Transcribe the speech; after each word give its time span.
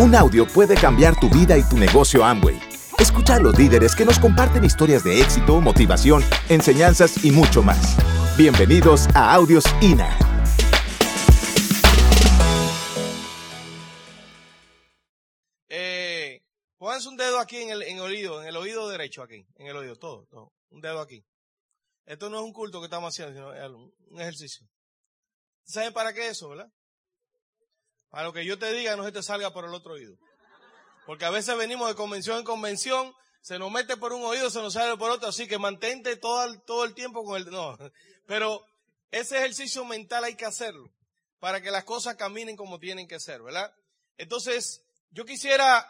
Un 0.00 0.14
audio 0.14 0.46
puede 0.46 0.76
cambiar 0.76 1.18
tu 1.18 1.28
vida 1.28 1.58
y 1.58 1.68
tu 1.68 1.76
negocio 1.76 2.24
Amway. 2.24 2.56
Escucha 3.00 3.34
a 3.34 3.40
los 3.40 3.58
líderes 3.58 3.96
que 3.96 4.04
nos 4.04 4.20
comparten 4.20 4.62
historias 4.62 5.02
de 5.02 5.20
éxito, 5.20 5.60
motivación, 5.60 6.22
enseñanzas 6.48 7.24
y 7.24 7.32
mucho 7.32 7.64
más. 7.64 7.96
Bienvenidos 8.36 9.08
a 9.16 9.34
Audios 9.34 9.64
INA. 9.80 10.16
Eh, 15.68 16.42
pónganse 16.78 17.08
un 17.08 17.16
dedo 17.16 17.40
aquí 17.40 17.56
en 17.56 17.70
el, 17.70 17.98
oído, 17.98 18.40
en 18.40 18.46
el 18.46 18.56
oído 18.56 18.88
derecho 18.88 19.24
aquí, 19.24 19.48
en 19.56 19.66
el 19.66 19.76
oído, 19.76 19.96
todo, 19.96 20.26
todo. 20.26 20.52
Un 20.70 20.80
dedo 20.80 21.00
aquí. 21.00 21.24
Esto 22.06 22.30
no 22.30 22.38
es 22.38 22.44
un 22.44 22.52
culto 22.52 22.78
que 22.78 22.84
estamos 22.84 23.12
haciendo, 23.12 23.34
sino 23.34 23.52
es 23.52 23.68
un 24.12 24.20
ejercicio. 24.20 24.64
¿Saben 25.64 25.92
para 25.92 26.12
qué 26.12 26.28
eso, 26.28 26.50
verdad? 26.50 26.70
Para 28.10 28.24
lo 28.24 28.32
que 28.32 28.44
yo 28.44 28.58
te 28.58 28.72
diga 28.72 28.96
no 28.96 29.04
se 29.04 29.12
te 29.12 29.22
salga 29.22 29.52
por 29.52 29.64
el 29.64 29.74
otro 29.74 29.94
oído. 29.94 30.16
Porque 31.06 31.24
a 31.24 31.30
veces 31.30 31.56
venimos 31.56 31.88
de 31.88 31.94
convención 31.94 32.38
en 32.38 32.44
convención, 32.44 33.14
se 33.40 33.58
nos 33.58 33.70
mete 33.70 33.96
por 33.96 34.12
un 34.12 34.22
oído, 34.24 34.50
se 34.50 34.60
nos 34.60 34.74
sale 34.74 34.96
por 34.96 35.10
otro, 35.10 35.28
así 35.28 35.46
que 35.46 35.58
mantente 35.58 36.16
todo 36.16 36.44
el, 36.44 36.60
todo 36.62 36.84
el 36.84 36.94
tiempo 36.94 37.24
con 37.24 37.36
el... 37.36 37.50
No, 37.50 37.76
pero 38.26 38.64
ese 39.10 39.38
ejercicio 39.38 39.84
mental 39.84 40.24
hay 40.24 40.34
que 40.34 40.44
hacerlo 40.44 40.90
para 41.38 41.62
que 41.62 41.70
las 41.70 41.84
cosas 41.84 42.16
caminen 42.16 42.56
como 42.56 42.78
tienen 42.78 43.08
que 43.08 43.20
ser, 43.20 43.42
¿verdad? 43.42 43.72
Entonces, 44.16 44.82
yo 45.10 45.24
quisiera, 45.24 45.86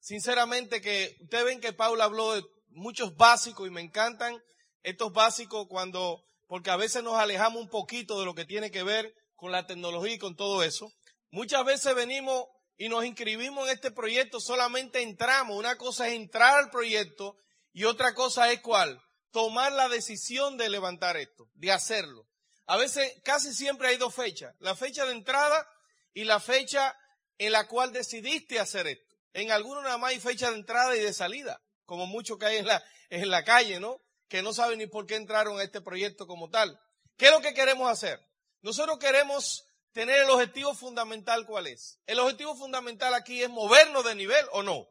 sinceramente, 0.00 0.80
que 0.80 1.16
ustedes 1.20 1.44
ven 1.44 1.60
que 1.60 1.72
Paula 1.72 2.04
habló 2.04 2.34
de 2.34 2.44
muchos 2.70 3.16
básicos 3.16 3.66
y 3.66 3.70
me 3.70 3.80
encantan 3.80 4.42
estos 4.82 5.12
básicos 5.12 5.66
cuando, 5.68 6.24
porque 6.46 6.70
a 6.70 6.76
veces 6.76 7.02
nos 7.02 7.14
alejamos 7.14 7.60
un 7.60 7.68
poquito 7.68 8.18
de 8.20 8.24
lo 8.24 8.34
que 8.34 8.44
tiene 8.44 8.70
que 8.70 8.82
ver 8.82 9.14
con 9.36 9.52
la 9.52 9.66
tecnología 9.66 10.14
y 10.14 10.18
con 10.18 10.36
todo 10.36 10.62
eso. 10.62 10.92
Muchas 11.32 11.64
veces 11.64 11.94
venimos 11.94 12.44
y 12.76 12.90
nos 12.90 13.06
inscribimos 13.06 13.66
en 13.66 13.74
este 13.74 13.90
proyecto, 13.90 14.38
solamente 14.38 15.00
entramos. 15.00 15.56
Una 15.56 15.78
cosa 15.78 16.06
es 16.06 16.12
entrar 16.12 16.58
al 16.58 16.70
proyecto 16.70 17.38
y 17.72 17.84
otra 17.84 18.12
cosa 18.14 18.52
es 18.52 18.60
cuál? 18.60 19.02
Tomar 19.30 19.72
la 19.72 19.88
decisión 19.88 20.58
de 20.58 20.68
levantar 20.68 21.16
esto, 21.16 21.48
de 21.54 21.72
hacerlo. 21.72 22.28
A 22.66 22.76
veces, 22.76 23.10
casi 23.24 23.54
siempre 23.54 23.88
hay 23.88 23.96
dos 23.96 24.14
fechas. 24.14 24.54
La 24.58 24.76
fecha 24.76 25.06
de 25.06 25.12
entrada 25.12 25.66
y 26.12 26.24
la 26.24 26.38
fecha 26.38 26.94
en 27.38 27.52
la 27.52 27.66
cual 27.66 27.92
decidiste 27.92 28.60
hacer 28.60 28.86
esto. 28.86 29.16
En 29.32 29.50
algunos 29.52 29.82
nada 29.82 29.96
más 29.96 30.10
hay 30.10 30.20
fecha 30.20 30.50
de 30.50 30.56
entrada 30.56 30.94
y 30.94 31.00
de 31.00 31.14
salida, 31.14 31.62
como 31.86 32.06
muchos 32.06 32.36
que 32.36 32.44
hay 32.44 32.56
en 32.58 32.66
la, 32.66 32.84
en 33.08 33.30
la 33.30 33.42
calle, 33.42 33.80
¿no? 33.80 34.02
Que 34.28 34.42
no 34.42 34.52
saben 34.52 34.78
ni 34.78 34.86
por 34.86 35.06
qué 35.06 35.14
entraron 35.14 35.58
a 35.58 35.64
este 35.64 35.80
proyecto 35.80 36.26
como 36.26 36.50
tal. 36.50 36.78
¿Qué 37.16 37.26
es 37.26 37.30
lo 37.30 37.40
que 37.40 37.54
queremos 37.54 37.90
hacer? 37.90 38.20
Nosotros 38.60 38.98
queremos 38.98 39.64
tener 39.92 40.22
el 40.22 40.30
objetivo 40.30 40.74
fundamental 40.74 41.46
cuál 41.46 41.66
es. 41.66 41.98
El 42.06 42.18
objetivo 42.20 42.56
fundamental 42.56 43.14
aquí 43.14 43.42
es 43.42 43.50
movernos 43.50 44.04
de 44.04 44.14
nivel 44.14 44.44
o 44.52 44.62
no. 44.62 44.86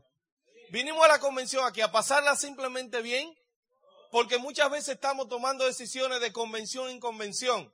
Vinimos 0.70 1.04
a 1.04 1.10
la 1.10 1.20
convención 1.20 1.66
aquí 1.66 1.82
a 1.82 1.92
pasarla 1.92 2.36
simplemente 2.36 3.02
bien, 3.02 3.36
porque 4.12 4.38
muchas 4.38 4.70
veces 4.70 4.96
estamos 4.96 5.28
tomando 5.28 5.66
decisiones 5.66 6.22
de 6.22 6.32
convención 6.32 6.90
en 6.90 7.00
convención. 7.00 7.74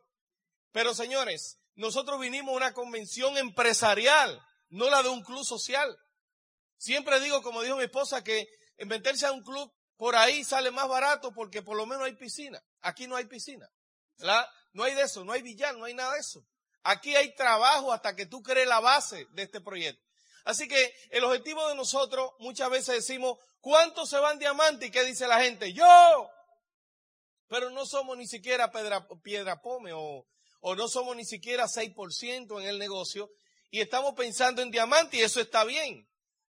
Pero 0.72 0.94
señores, 0.94 1.60
nosotros 1.76 2.20
vinimos 2.20 2.54
a 2.54 2.58
una 2.58 2.74
convención 2.74 3.38
empresarial, 3.38 4.42
no 4.70 4.90
la 4.90 5.04
de 5.04 5.10
un 5.10 5.24
club 5.24 5.44
social. 5.46 5.98
Siempre 6.78 7.20
digo, 7.20 7.42
como 7.42 7.62
dijo 7.62 7.78
mi 7.78 7.84
esposa, 7.84 8.24
que 8.24 8.48
meterse 8.80 9.26
a 9.26 9.32
un 9.32 9.44
club 9.44 9.72
por 9.96 10.16
ahí 10.16 10.44
sale 10.44 10.70
más 10.70 10.88
barato 10.88 11.32
porque 11.34 11.64
por 11.64 11.76
lo 11.76 11.86
menos 11.86 12.06
hay 12.06 12.16
piscina. 12.16 12.64
Aquí 12.82 13.08
no 13.08 13.16
hay 13.16 13.26
piscina. 13.26 13.68
No 14.74 14.84
hay 14.84 14.94
de 14.94 15.02
eso, 15.04 15.24
no 15.24 15.34
hay 15.34 15.42
billar, 15.42 15.76
no 15.76 15.86
hay 15.86 15.94
nada 15.94 16.14
de 16.14 16.20
eso. 16.20 16.46
Aquí 16.90 17.14
hay 17.18 17.36
trabajo 17.36 17.92
hasta 17.92 18.16
que 18.16 18.26
tú 18.26 18.42
crees 18.42 18.66
la 18.66 18.80
base 18.80 19.28
de 19.32 19.44
este 19.44 19.60
proyecto. 19.60 20.02
Así 20.46 20.70
que 20.70 20.96
el 21.10 21.22
objetivo 21.26 21.68
de 21.68 21.76
nosotros, 21.76 22.32
muchas 22.40 22.70
veces 22.70 22.96
decimos, 22.96 23.38
¿cuántos 23.60 24.10
se 24.10 24.18
van 24.20 24.40
diamantes? 24.40 24.88
¿Y 24.88 24.92
qué 24.92 25.04
dice 25.04 25.28
la 25.28 25.42
gente? 25.42 25.74
Yo. 25.74 26.30
Pero 27.50 27.72
no 27.72 27.86
somos 27.86 28.18
ni 28.18 28.26
siquiera 28.26 28.72
piedra, 29.22 29.62
pome 29.62 29.92
o, 29.92 30.26
o 30.62 30.76
no 30.76 30.88
somos 30.88 31.18
ni 31.18 31.26
siquiera 31.26 31.66
6% 31.66 32.62
en 32.62 32.68
el 32.70 32.80
negocio 32.80 33.30
y 33.70 33.82
estamos 33.82 34.14
pensando 34.14 34.62
en 34.62 34.72
diamante 34.72 35.18
y 35.18 35.24
eso 35.24 35.42
está 35.42 35.66
bien. 35.66 36.08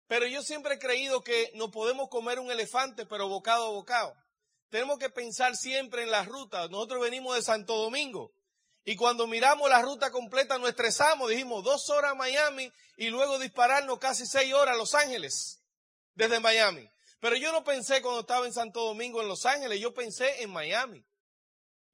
Pero 0.06 0.26
yo 0.26 0.42
siempre 0.42 0.74
he 0.74 0.78
creído 0.78 1.22
que 1.22 1.50
no 1.54 1.70
podemos 1.70 2.10
comer 2.10 2.40
un 2.40 2.50
elefante, 2.50 3.06
pero 3.06 3.26
bocado 3.26 3.68
a 3.68 3.70
bocado. 3.70 4.14
Tenemos 4.68 4.98
que 4.98 5.08
pensar 5.08 5.56
siempre 5.56 6.02
en 6.02 6.10
las 6.10 6.26
rutas. 6.26 6.68
Nosotros 6.68 7.00
venimos 7.00 7.34
de 7.36 7.40
Santo 7.40 7.74
Domingo. 7.78 8.35
Y 8.88 8.94
cuando 8.94 9.26
miramos 9.26 9.68
la 9.68 9.82
ruta 9.82 10.12
completa 10.12 10.58
nos 10.58 10.68
estresamos, 10.68 11.28
dijimos 11.28 11.64
dos 11.64 11.90
horas 11.90 12.12
a 12.12 12.14
Miami 12.14 12.72
y 12.96 13.08
luego 13.08 13.36
dispararnos 13.40 13.98
casi 13.98 14.26
seis 14.26 14.54
horas 14.54 14.76
a 14.76 14.78
Los 14.78 14.94
Ángeles 14.94 15.60
desde 16.14 16.38
Miami. 16.38 16.88
Pero 17.18 17.34
yo 17.34 17.50
no 17.50 17.64
pensé 17.64 18.00
cuando 18.00 18.20
estaba 18.20 18.46
en 18.46 18.52
Santo 18.52 18.84
Domingo 18.84 19.20
en 19.20 19.26
Los 19.26 19.44
Ángeles, 19.44 19.80
yo 19.80 19.92
pensé 19.92 20.40
en 20.40 20.50
Miami. 20.50 21.04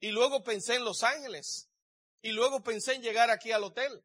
Y 0.01 0.11
luego 0.11 0.45
pensé 0.45 0.75
en 0.75 0.85
Los 0.85 1.03
Ángeles. 1.03 1.71
Y 2.21 2.33
luego 2.33 2.63
pensé 2.63 2.93
en 2.93 3.03
llegar 3.03 3.31
aquí 3.31 3.53
al 3.53 3.65
hotel. 3.65 4.05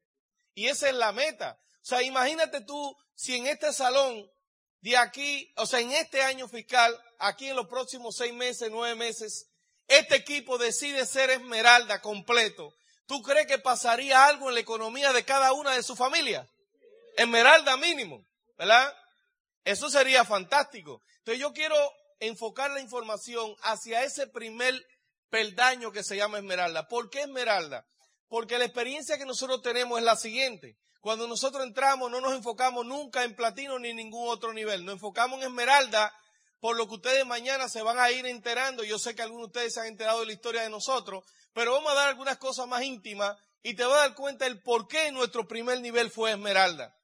Y 0.53 0.67
esa 0.67 0.87
es 0.87 0.95
la 0.95 1.11
meta. 1.11 1.59
O 1.81 1.85
sea, 1.85 2.01
imagínate 2.03 2.61
tú 2.61 2.97
si 3.15 3.35
en 3.35 3.47
este 3.47 3.73
salón 3.73 4.31
de 4.79 4.95
aquí, 4.95 5.51
o 5.57 5.65
sea, 5.65 5.81
en 5.81 5.91
este 5.91 6.21
año 6.21 6.47
fiscal, 6.47 6.97
aquí 7.19 7.49
en 7.49 7.57
los 7.57 7.67
próximos 7.67 8.15
seis 8.15 8.33
meses, 8.33 8.69
nueve 8.71 8.95
meses, 8.95 9.49
este 9.87 10.15
equipo 10.15 10.57
decide 10.57 11.05
ser 11.05 11.29
Esmeralda 11.29 12.01
completo, 12.01 12.73
¿tú 13.05 13.21
crees 13.21 13.47
que 13.47 13.57
pasaría 13.57 14.25
algo 14.25 14.49
en 14.49 14.55
la 14.55 14.61
economía 14.61 15.13
de 15.13 15.23
cada 15.23 15.53
una 15.53 15.71
de 15.71 15.83
su 15.83 15.95
familia? 15.95 16.47
Esmeralda 17.15 17.77
mínimo, 17.77 18.25
¿verdad? 18.57 18.93
Eso 19.63 19.89
sería 19.89 20.25
fantástico. 20.25 21.01
Entonces 21.19 21.41
yo 21.41 21.53
quiero 21.53 21.75
enfocar 22.19 22.71
la 22.71 22.81
información 22.81 23.55
hacia 23.61 24.03
ese 24.03 24.27
primer 24.27 24.75
peldaño 25.29 25.91
que 25.91 26.03
se 26.03 26.15
llama 26.15 26.37
Esmeralda. 26.37 26.87
¿Por 26.87 27.09
qué 27.09 27.21
Esmeralda? 27.21 27.85
Porque 28.27 28.57
la 28.57 28.65
experiencia 28.65 29.17
que 29.17 29.25
nosotros 29.25 29.61
tenemos 29.61 29.99
es 29.99 30.05
la 30.05 30.15
siguiente. 30.15 30.77
Cuando 30.99 31.27
nosotros 31.27 31.63
entramos 31.63 32.11
no 32.11 32.19
nos 32.19 32.33
enfocamos 32.33 32.85
nunca 32.85 33.23
en 33.23 33.35
platino 33.35 33.79
ni 33.79 33.89
en 33.89 33.97
ningún 33.97 34.27
otro 34.27 34.51
nivel. 34.51 34.83
Nos 34.83 34.95
enfocamos 34.95 35.39
en 35.39 35.47
Esmeralda 35.47 36.13
por 36.59 36.75
lo 36.75 36.87
que 36.87 36.95
ustedes 36.95 37.25
mañana 37.25 37.69
se 37.69 37.81
van 37.81 37.99
a 37.99 38.11
ir 38.11 38.25
enterando. 38.25 38.83
Yo 38.83 38.99
sé 38.99 39.15
que 39.15 39.21
algunos 39.21 39.47
de 39.47 39.59
ustedes 39.59 39.73
se 39.73 39.81
han 39.81 39.87
enterado 39.87 40.21
de 40.21 40.27
la 40.27 40.33
historia 40.33 40.61
de 40.63 40.69
nosotros, 40.69 41.23
pero 41.53 41.73
vamos 41.73 41.91
a 41.91 41.95
dar 41.95 42.09
algunas 42.09 42.37
cosas 42.37 42.67
más 42.67 42.83
íntimas 42.83 43.37
y 43.63 43.75
te 43.75 43.83
vas 43.83 43.97
a 43.97 44.07
dar 44.07 44.15
cuenta 44.15 44.45
del 44.45 44.61
por 44.61 44.87
qué 44.87 45.11
nuestro 45.11 45.47
primer 45.47 45.81
nivel 45.81 46.09
fue 46.11 46.31
Esmeralda. 46.31 46.95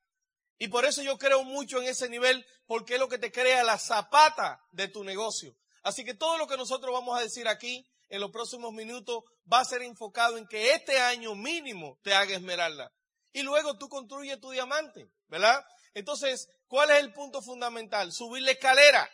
Y 0.57 0.67
por 0.69 0.85
eso 0.85 1.01
yo 1.01 1.17
creo 1.17 1.43
mucho 1.43 1.81
en 1.81 1.87
ese 1.89 2.07
nivel, 2.09 2.45
porque 2.65 2.93
es 2.93 2.99
lo 2.99 3.09
que 3.09 3.17
te 3.17 3.31
crea 3.31 3.63
la 3.63 3.77
zapata 3.77 4.61
de 4.71 4.87
tu 4.87 5.03
negocio. 5.03 5.55
Así 5.81 6.05
que 6.05 6.13
todo 6.13 6.37
lo 6.37 6.47
que 6.47 6.55
nosotros 6.55 6.93
vamos 6.93 7.19
a 7.19 7.21
decir 7.21 7.47
aquí 7.47 7.85
en 8.09 8.21
los 8.21 8.31
próximos 8.31 8.71
minutos 8.71 9.23
va 9.51 9.59
a 9.59 9.65
ser 9.65 9.81
enfocado 9.81 10.37
en 10.37 10.47
que 10.47 10.73
este 10.73 10.99
año 10.99 11.35
mínimo 11.35 11.99
te 12.03 12.13
haga 12.13 12.35
Esmeralda. 12.35 12.91
Y 13.33 13.41
luego 13.41 13.77
tú 13.77 13.89
construyes 13.89 14.39
tu 14.39 14.51
diamante, 14.51 15.09
¿verdad? 15.27 15.65
Entonces, 15.93 16.47
¿cuál 16.67 16.91
es 16.91 16.99
el 16.99 17.11
punto 17.11 17.41
fundamental? 17.41 18.11
Subir 18.11 18.43
la 18.43 18.51
escalera. 18.51 19.09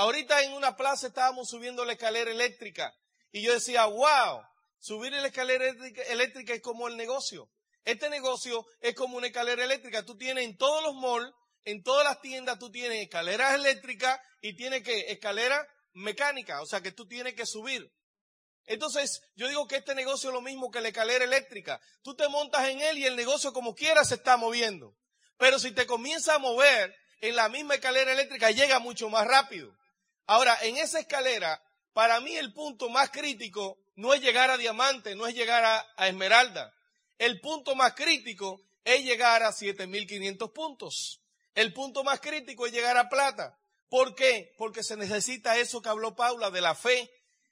Ahorita 0.00 0.42
en 0.42 0.54
una 0.54 0.78
plaza 0.78 1.08
estábamos 1.08 1.50
subiendo 1.50 1.84
la 1.84 1.92
escalera 1.92 2.30
eléctrica 2.30 2.96
y 3.32 3.42
yo 3.42 3.52
decía, 3.52 3.84
wow, 3.84 4.40
subir 4.78 5.12
la 5.12 5.26
escalera 5.26 5.66
eléctrica, 6.08 6.54
es 6.54 6.62
como 6.62 6.88
el 6.88 6.96
negocio. 6.96 7.50
Este 7.84 8.08
negocio 8.08 8.64
es 8.80 8.94
como 8.94 9.18
una 9.18 9.26
escalera 9.26 9.62
eléctrica. 9.62 10.02
Tú 10.02 10.16
tienes 10.16 10.46
en 10.46 10.56
todos 10.56 10.82
los 10.82 10.94
malls, 10.94 11.30
en 11.64 11.82
todas 11.82 12.04
las 12.04 12.18
tiendas, 12.22 12.58
tú 12.58 12.70
tienes 12.70 13.02
escaleras 13.02 13.54
eléctricas 13.56 14.18
y 14.40 14.56
tienes 14.56 14.82
que 14.84 15.12
escalera 15.12 15.68
mecánica, 15.92 16.62
o 16.62 16.66
sea 16.66 16.80
que 16.80 16.92
tú 16.92 17.06
tienes 17.06 17.34
que 17.34 17.44
subir. 17.44 17.92
Entonces, 18.64 19.20
yo 19.36 19.48
digo 19.48 19.68
que 19.68 19.76
este 19.76 19.94
negocio 19.94 20.30
es 20.30 20.34
lo 20.34 20.40
mismo 20.40 20.70
que 20.70 20.80
la 20.80 20.88
escalera 20.88 21.26
eléctrica. 21.26 21.78
Tú 22.02 22.14
te 22.14 22.26
montas 22.28 22.70
en 22.70 22.80
él 22.80 22.96
y 22.96 23.04
el 23.04 23.16
negocio 23.16 23.52
como 23.52 23.74
quiera 23.74 24.02
se 24.06 24.14
está 24.14 24.38
moviendo. 24.38 24.96
Pero 25.36 25.58
si 25.58 25.72
te 25.72 25.84
comienza 25.84 26.36
a 26.36 26.38
mover 26.38 26.96
en 27.20 27.36
la 27.36 27.50
misma 27.50 27.74
escalera 27.74 28.14
eléctrica, 28.14 28.50
llega 28.50 28.78
mucho 28.78 29.10
más 29.10 29.26
rápido. 29.26 29.78
Ahora, 30.30 30.56
en 30.62 30.76
esa 30.76 31.00
escalera, 31.00 31.60
para 31.92 32.20
mí 32.20 32.36
el 32.36 32.52
punto 32.52 32.88
más 32.88 33.10
crítico 33.10 33.80
no 33.96 34.14
es 34.14 34.20
llegar 34.20 34.48
a 34.48 34.58
diamante, 34.58 35.16
no 35.16 35.26
es 35.26 35.34
llegar 35.34 35.64
a, 35.96 36.06
esmeralda. 36.06 36.72
El 37.18 37.40
punto 37.40 37.74
más 37.74 37.94
crítico 37.94 38.62
es 38.84 39.02
llegar 39.02 39.42
a 39.42 39.50
7500 39.50 40.52
puntos. 40.52 41.20
El 41.52 41.72
punto 41.72 42.04
más 42.04 42.20
crítico 42.20 42.64
es 42.64 42.72
llegar 42.72 42.96
a 42.96 43.08
plata. 43.08 43.58
¿Por 43.88 44.14
qué? 44.14 44.52
Porque 44.56 44.84
se 44.84 44.96
necesita 44.96 45.58
eso 45.58 45.82
que 45.82 45.88
habló 45.88 46.14
Paula 46.14 46.52
de 46.52 46.60
la 46.60 46.76
fe. 46.76 47.10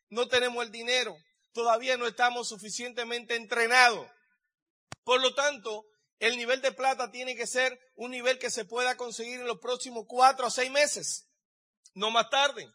No 0.08 0.28
tenemos 0.28 0.64
el 0.64 0.70
dinero. 0.70 1.16
Todavía 1.50 1.96
no 1.96 2.06
estamos 2.06 2.48
suficientemente 2.48 3.34
entrenados. 3.34 4.08
Por 5.02 5.20
lo 5.20 5.34
tanto, 5.34 5.84
el 6.20 6.36
nivel 6.36 6.62
de 6.62 6.70
plata 6.70 7.10
tiene 7.10 7.34
que 7.34 7.48
ser 7.48 7.76
un 7.96 8.12
nivel 8.12 8.38
que 8.38 8.52
se 8.52 8.64
pueda 8.64 8.96
conseguir 8.96 9.40
en 9.40 9.48
los 9.48 9.58
próximos 9.58 10.04
cuatro 10.06 10.46
a 10.46 10.50
seis 10.52 10.70
meses 10.70 11.27
no 11.94 12.10
más 12.10 12.30
tarde, 12.30 12.68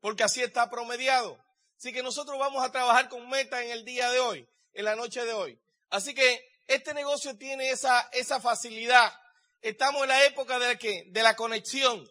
porque 0.00 0.24
así 0.24 0.42
está 0.42 0.70
promediado. 0.70 1.38
Así 1.78 1.92
que 1.92 2.02
nosotros 2.02 2.38
vamos 2.38 2.64
a 2.64 2.72
trabajar 2.72 3.08
con 3.08 3.28
meta 3.28 3.62
en 3.62 3.70
el 3.70 3.84
día 3.84 4.10
de 4.10 4.20
hoy, 4.20 4.48
en 4.72 4.84
la 4.84 4.96
noche 4.96 5.24
de 5.24 5.32
hoy. 5.32 5.60
Así 5.90 6.14
que 6.14 6.40
este 6.66 6.94
negocio 6.94 7.36
tiene 7.36 7.70
esa, 7.70 8.08
esa 8.12 8.40
facilidad, 8.40 9.12
estamos 9.60 10.02
en 10.02 10.08
la 10.08 10.24
época 10.24 10.58
de 10.58 10.66
la, 10.68 10.76
¿qué? 10.76 11.04
de 11.08 11.22
la 11.22 11.36
conexión. 11.36 12.08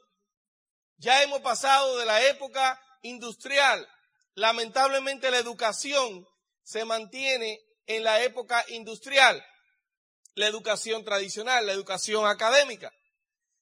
Ya 0.97 1.23
hemos 1.23 1.41
pasado 1.41 1.97
de 1.97 2.05
la 2.05 2.25
época 2.27 2.79
industrial. 3.01 3.87
Lamentablemente 4.33 5.31
la 5.31 5.37
educación 5.37 6.25
se 6.63 6.85
mantiene 6.85 7.59
en 7.85 8.03
la 8.03 8.21
época 8.23 8.65
industrial, 8.69 9.45
la 10.33 10.47
educación 10.47 11.03
tradicional, 11.03 11.65
la 11.65 11.73
educación 11.73 12.25
académica. 12.27 12.91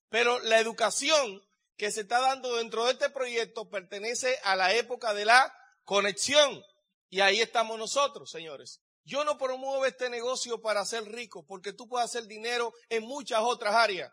Pero 0.10 0.40
la 0.40 0.60
educación 0.60 1.44
que 1.78 1.92
se 1.92 2.02
está 2.02 2.20
dando 2.20 2.56
dentro 2.58 2.86
de 2.86 2.92
este 2.92 3.10
proyecto 3.10 3.70
pertenece 3.70 4.38
a 4.44 4.56
la 4.56 4.74
época 4.74 5.14
de 5.14 5.26
la 5.26 5.54
conexión. 5.84 6.62
Y 7.10 7.22
ahí 7.22 7.42
estamos 7.42 7.78
nosotros, 7.78 8.30
señores. 8.30 8.82
Yo 9.06 9.24
no 9.26 9.38
promuevo 9.38 9.86
este 9.86 10.10
negocio 10.10 10.62
para 10.62 10.86
ser 10.86 11.04
rico, 11.06 11.46
porque 11.46 11.74
tú 11.74 11.88
puedes 11.88 12.06
hacer 12.10 12.26
dinero 12.26 12.74
en 12.90 13.04
muchas 13.04 13.42
otras 13.42 13.76
áreas. 13.76 14.12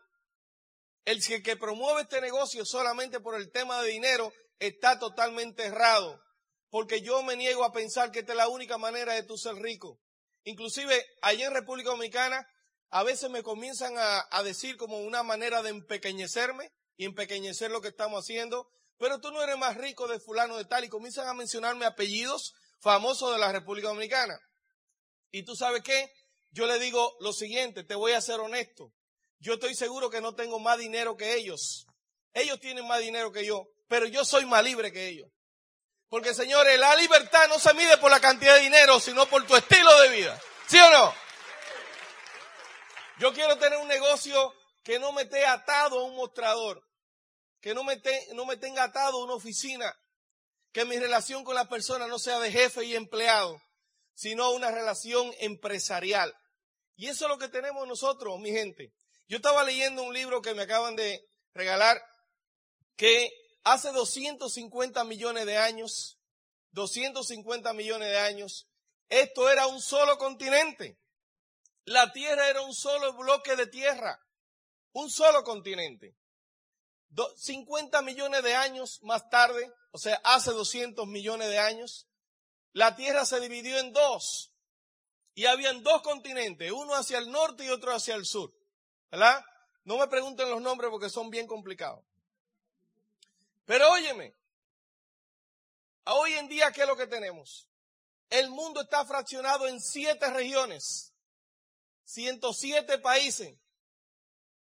El 1.05 1.23
que 1.43 1.57
promueve 1.57 2.03
este 2.03 2.21
negocio 2.21 2.65
solamente 2.65 3.21
por 3.21 3.35
el 3.37 3.51
tema 3.51 3.83
de 3.83 3.91
dinero 3.91 4.33
está 4.59 4.99
totalmente 4.99 5.65
errado, 5.65 6.21
porque 6.69 7.01
yo 7.01 7.23
me 7.23 7.37
niego 7.37 7.65
a 7.65 7.73
pensar 7.73 8.11
que 8.11 8.21
esta 8.21 8.33
es 8.33 8.37
la 8.37 8.49
única 8.49 8.79
manera 8.79 9.15
de 9.15 9.23
tú 9.23 9.39
ser 9.39 9.55
rico. 9.57 9.99
Inclusive, 10.45 11.05
allá 11.23 11.47
en 11.47 11.55
República 11.55 11.91
Dominicana, 11.91 12.47
a 12.91 13.03
veces 13.03 13.31
me 13.31 13.43
comienzan 13.43 13.97
a, 13.97 14.27
a 14.31 14.43
decir 14.43 14.77
como 14.77 14.99
una 14.99 15.23
manera 15.23 15.63
de 15.63 15.71
empequeñecerme 15.71 16.71
y 17.01 17.07
empequeñecer 17.07 17.71
lo 17.71 17.81
que 17.81 17.89
estamos 17.89 18.23
haciendo, 18.23 18.69
pero 18.99 19.21
tú 19.21 19.31
no 19.31 19.43
eres 19.43 19.57
más 19.57 19.75
rico 19.75 20.07
de 20.07 20.21
fulano 20.21 20.59
de 20.59 20.67
tal 20.67 20.85
y 20.85 20.91
comienzan 20.91 21.27
a 21.29 21.33
mencionarme 21.33 21.87
apellidos 21.87 22.53
famosos 22.79 23.33
de 23.33 23.39
la 23.39 23.51
República 23.51 23.89
Dominicana. 23.89 24.39
Y 25.31 25.43
tú 25.47 25.57
sabes 25.57 25.83
qué? 25.83 26.13
Yo 26.51 26.67
le 26.67 26.79
digo 26.79 27.17
lo 27.21 27.33
siguiente, 27.33 27.85
te 27.85 27.95
voy 27.95 28.13
a 28.13 28.21
ser 28.21 28.39
honesto. 28.41 28.93
Yo 29.39 29.55
estoy 29.55 29.75
seguro 29.75 30.11
que 30.11 30.21
no 30.21 30.35
tengo 30.35 30.59
más 30.59 30.77
dinero 30.77 31.17
que 31.17 31.37
ellos. 31.37 31.87
Ellos 32.35 32.61
tienen 32.61 32.87
más 32.87 33.01
dinero 33.01 33.33
que 33.33 33.47
yo, 33.47 33.67
pero 33.89 34.05
yo 34.05 34.23
soy 34.23 34.45
más 34.45 34.63
libre 34.63 34.93
que 34.93 35.09
ellos. 35.09 35.31
Porque 36.11 36.35
señores, 36.35 36.79
la 36.79 36.97
libertad 36.97 37.49
no 37.49 37.59
se 37.59 37.73
mide 37.73 37.97
por 37.97 38.11
la 38.11 38.21
cantidad 38.21 38.57
de 38.57 38.65
dinero, 38.65 39.01
sino 39.01 39.25
por 39.25 39.47
tu 39.47 39.57
estilo 39.57 40.03
de 40.03 40.09
vida. 40.11 40.39
¿Sí 40.67 40.79
o 40.79 40.91
no? 40.91 41.15
Yo 43.21 43.33
quiero 43.33 43.57
tener 43.57 43.79
un 43.79 43.89
negocio 43.89 44.53
que 44.83 44.99
no 44.99 45.13
me 45.13 45.23
esté 45.23 45.47
atado 45.47 45.99
a 45.99 46.05
un 46.05 46.17
mostrador, 46.17 46.90
que 47.61 47.75
no 47.75 47.85
me, 47.85 48.01
me 48.47 48.57
tenga 48.57 48.85
atado 48.85 49.23
una 49.23 49.35
oficina, 49.35 49.95
que 50.73 50.85
mi 50.85 50.99
relación 50.99 51.45
con 51.45 51.55
la 51.55 51.69
persona 51.69 52.07
no 52.07 52.19
sea 52.19 52.39
de 52.41 52.51
jefe 52.51 52.85
y 52.85 52.95
empleado, 52.95 53.61
sino 54.15 54.51
una 54.51 54.71
relación 54.71 55.33
empresarial. 55.39 56.35
Y 56.97 57.09
eso 57.09 57.25
es 57.25 57.31
lo 57.31 57.39
que 57.39 57.49
tenemos 57.49 57.87
nosotros, 57.87 58.39
mi 58.39 58.51
gente. 58.51 58.93
Yo 59.29 59.37
estaba 59.37 59.65
leyendo 59.65 60.03
un 60.03 60.15
libro 60.15 60.43
que 60.43 60.55
me 60.55 60.63
acaban 60.63 60.97
de 60.97 61.25
regalar 61.55 62.01
que 62.97 63.31
hace 63.65 63.93
250 63.93 65.05
millones 65.05 65.47
de 65.47 65.57
años, 65.57 66.19
250 66.73 67.73
millones 67.73 68.09
de 68.09 68.19
años, 68.19 68.69
esto 69.09 69.51
era 69.51 69.67
un 69.67 69.81
solo 69.81 70.19
continente. 70.19 70.99
La 71.85 72.13
Tierra 72.13 72.49
era 72.49 72.61
un 72.63 72.75
solo 72.75 73.15
bloque 73.15 73.57
de 73.57 73.67
tierra, 73.67 74.19
un 74.93 75.11
solo 75.11 75.43
continente. 75.43 76.15
50 77.37 78.03
millones 78.03 78.43
de 78.43 78.55
años 78.55 79.03
más 79.03 79.29
tarde, 79.31 79.73
o 79.93 79.99
sea, 79.99 80.21
hace 80.25 80.53
200 80.53 81.07
millones 81.07 81.49
de 81.49 81.59
años, 81.59 82.07
la 82.73 82.95
Tierra 82.95 83.25
se 83.25 83.41
dividió 83.41 83.79
en 83.79 83.93
dos. 83.93 84.53
Y 85.35 85.47
habían 85.47 85.83
dos 85.83 86.03
continentes, 86.03 86.71
uno 86.71 86.95
hacia 86.95 87.19
el 87.19 87.31
norte 87.31 87.65
y 87.65 87.71
otro 87.71 87.93
hacia 87.93 88.15
el 88.15 88.27
sur. 88.27 88.53
¿Verdad? 89.11 89.45
No 89.85 89.99
me 89.99 90.09
pregunten 90.09 90.51
los 90.51 90.61
nombres 90.61 90.91
porque 90.91 91.11
son 91.11 91.31
bien 91.31 91.47
complicados. 91.47 92.05
Pero 93.65 93.91
óyeme, 93.91 94.37
hoy 96.05 96.33
en 96.35 96.49
día, 96.49 96.73
¿qué 96.73 96.83
es 96.83 96.89
lo 96.89 96.97
que 96.97 97.07
tenemos? 97.07 97.69
El 98.29 98.51
mundo 98.51 98.83
está 98.83 99.05
fraccionado 99.05 99.67
en 99.67 99.81
siete 99.81 100.31
regiones, 100.31 101.13
107 102.05 102.99
países. 102.99 103.57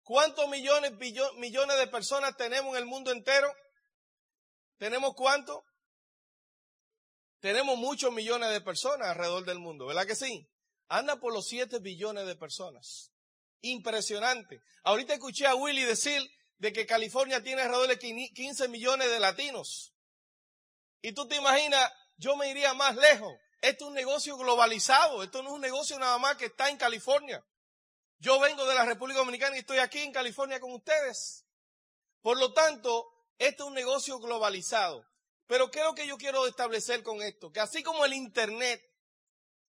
¿Cuántos 0.05 0.49
millones, 0.49 0.93
millones 1.39 1.79
de 1.79 1.87
personas 1.87 2.37
tenemos 2.37 2.77
en 2.77 2.83
el 2.83 2.87
mundo 2.87 3.11
entero? 3.11 3.51
¿Tenemos 4.77 5.15
cuánto? 5.15 5.65
Tenemos 7.41 7.79
muchos 7.79 8.13
millones 8.13 8.51
de 8.51 8.61
personas 8.61 9.09
alrededor 9.09 9.45
del 9.45 9.59
mundo, 9.59 9.87
¿verdad 9.87 10.07
que 10.07 10.15
sí? 10.15 10.47
Anda 10.89 11.17
por 11.17 11.33
los 11.33 11.49
7 11.49 11.79
billones 11.79 12.27
de 12.27 12.37
personas. 12.37 13.13
Impresionante. 13.63 14.61
Ahorita 14.83 15.15
escuché 15.15 15.47
a 15.47 15.55
Willy 15.55 15.85
decir 15.85 16.23
de 16.59 16.73
que 16.73 16.87
California 16.87 17.43
tiene 17.43 17.63
alrededor 17.63 17.89
de 17.89 17.99
15 17.99 18.69
millones 18.69 19.11
de 19.11 19.21
latinos. 19.21 19.95
Y 21.01 21.13
tú 21.13 21.27
te 21.27 21.37
imaginas, 21.37 21.91
yo 22.17 22.37
me 22.37 22.51
iría 22.51 22.75
más 22.75 22.95
lejos. 22.97 23.33
Esto 23.63 23.85
es 23.85 23.89
un 23.89 23.95
negocio 23.95 24.37
globalizado. 24.37 25.23
Esto 25.23 25.43
no 25.43 25.49
es 25.49 25.55
un 25.55 25.61
negocio 25.63 25.99
nada 25.99 26.19
más 26.19 26.37
que 26.37 26.47
está 26.47 26.69
en 26.69 26.77
California. 26.77 27.43
Yo 28.25 28.41
vengo 28.41 28.65
de 28.65 28.75
la 28.75 28.87
República 28.87 29.19
Dominicana 29.19 29.55
y 29.55 29.59
estoy 29.59 29.77
aquí 29.77 29.99
en 29.99 30.11
California 30.11 30.59
con 30.59 30.73
ustedes. 30.73 31.45
Por 32.23 32.39
lo 32.39 32.55
tanto, 32.55 33.07
esto 33.37 33.65
es 33.65 33.69
un 33.69 33.75
negocio 33.75 34.19
globalizado. 34.19 35.05
Pero 35.47 35.71
¿qué 35.71 35.81
es 35.81 35.85
lo 35.85 35.95
que 35.95 36.07
yo 36.07 36.17
quiero 36.17 36.47
establecer 36.47 37.03
con 37.03 37.21
esto? 37.21 37.53
Que 37.53 37.61
así 37.61 37.83
como 37.83 38.03
el 38.03 38.15
Internet 38.15 38.83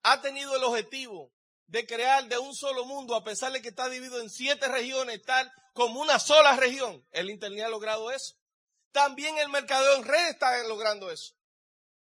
ha 0.02 0.20
tenido 0.20 0.56
el 0.56 0.64
objetivo 0.64 1.32
de 1.68 1.86
crear 1.86 2.24
de 2.24 2.38
un 2.38 2.52
solo 2.52 2.84
mundo, 2.84 3.14
a 3.14 3.22
pesar 3.22 3.52
de 3.52 3.62
que 3.62 3.68
está 3.68 3.88
dividido 3.88 4.20
en 4.20 4.28
siete 4.28 4.66
regiones, 4.66 5.22
tal 5.22 5.48
como 5.72 6.00
una 6.00 6.18
sola 6.18 6.56
región, 6.56 7.06
el 7.12 7.30
Internet 7.30 7.66
ha 7.66 7.68
logrado 7.68 8.10
eso. 8.10 8.34
También 8.90 9.38
el 9.38 9.48
mercadeo 9.48 9.94
en 9.94 10.04
red 10.04 10.28
está 10.28 10.60
logrando 10.64 11.12
eso. 11.12 11.36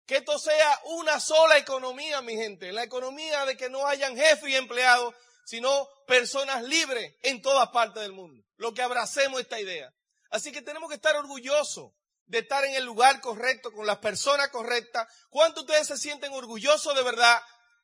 Que 0.05 0.17
esto 0.17 0.38
sea 0.38 0.79
una 0.85 1.20
sola 1.20 1.56
economía, 1.56 2.20
mi 2.20 2.35
gente. 2.35 2.70
La 2.70 2.82
economía 2.82 3.47
de 3.47 3.56
que 3.56 3.70
no 3.70 3.87
hayan 3.87 4.14
jefes 4.14 4.50
y 4.50 4.56
empleados, 4.56 5.14
sino 5.44 5.88
personas 6.06 6.62
libres 6.62 7.14
en 7.23 7.43
todas 7.43 7.69
partes 7.70 8.02
del 8.02 8.12
mundo. 8.12 8.43
Lo 8.56 8.73
que 8.73 8.82
abracemos 8.82 9.41
esta 9.41 9.61
idea. 9.61 9.93
Así 10.31 10.52
que 10.52 10.62
tenemos 10.62 10.88
que 10.88 10.96
estar 10.96 11.17
orgullosos 11.17 11.93
de 12.26 12.38
estar 12.38 12.64
en 12.64 12.75
el 12.75 12.85
lugar 12.85 13.20
correcto, 13.20 13.70
con 13.73 13.87
las 13.87 13.99
personas 13.99 14.49
correctas. 14.49 15.06
¿Cuántos 15.29 15.67
de 15.67 15.73
ustedes 15.73 15.88
se 15.88 15.96
sienten 15.96 16.32
orgullosos 16.32 16.94
de 16.94 17.02
verdad 17.02 17.43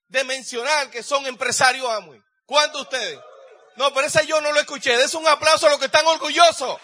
de 0.08 0.24
mencionar 0.24 0.90
que 0.90 1.02
son 1.02 1.26
empresarios 1.26 1.88
Amway? 1.88 2.20
¿Cuántos 2.46 2.88
de 2.88 2.96
ustedes? 2.96 3.20
No, 3.76 3.92
pero 3.94 4.06
ese 4.06 4.26
yo 4.26 4.40
no 4.40 4.52
lo 4.52 4.60
escuché. 4.60 4.96
Des 4.96 5.14
un 5.14 5.26
aplauso 5.28 5.66
a 5.66 5.70
los 5.70 5.78
que 5.78 5.87
están 5.87 6.06
orgullosos. 6.06 6.78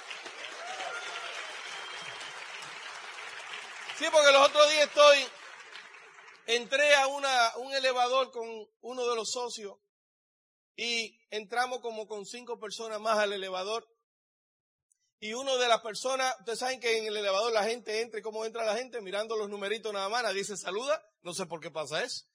Sí, 3.98 4.04
porque 4.12 4.30
los 4.30 4.46
otros 4.46 4.70
días 4.70 4.84
estoy, 4.84 5.26
entré 6.46 6.94
a 6.96 7.06
una, 7.06 7.56
un 7.56 7.74
elevador 7.74 8.30
con 8.30 8.46
uno 8.82 9.06
de 9.08 9.16
los 9.16 9.32
socios 9.32 9.76
y 10.76 11.18
entramos 11.30 11.80
como 11.80 12.06
con 12.06 12.26
cinco 12.26 12.59
personas 12.59 13.00
más 13.00 13.18
al 13.18 13.33
elevador 13.33 13.88
y 15.18 15.33
uno 15.33 15.56
de 15.56 15.66
las 15.66 15.80
personas, 15.80 16.35
ustedes 16.40 16.59
saben 16.59 16.78
que 16.78 16.99
en 16.99 17.06
el 17.06 17.16
elevador 17.16 17.50
la 17.50 17.64
gente 17.64 18.02
entra 18.02 18.21
y 18.21 18.23
cómo 18.23 18.45
entra 18.45 18.64
la 18.64 18.76
gente 18.76 19.00
mirando 19.00 19.37
los 19.37 19.49
numeritos 19.49 19.92
nada 19.92 20.09
más, 20.11 20.30
se 20.35 20.56
saluda, 20.56 21.02
no 21.23 21.33
sé 21.33 21.47
por 21.47 21.61
qué 21.61 21.71
pasa 21.71 22.02
eso. 22.02 22.26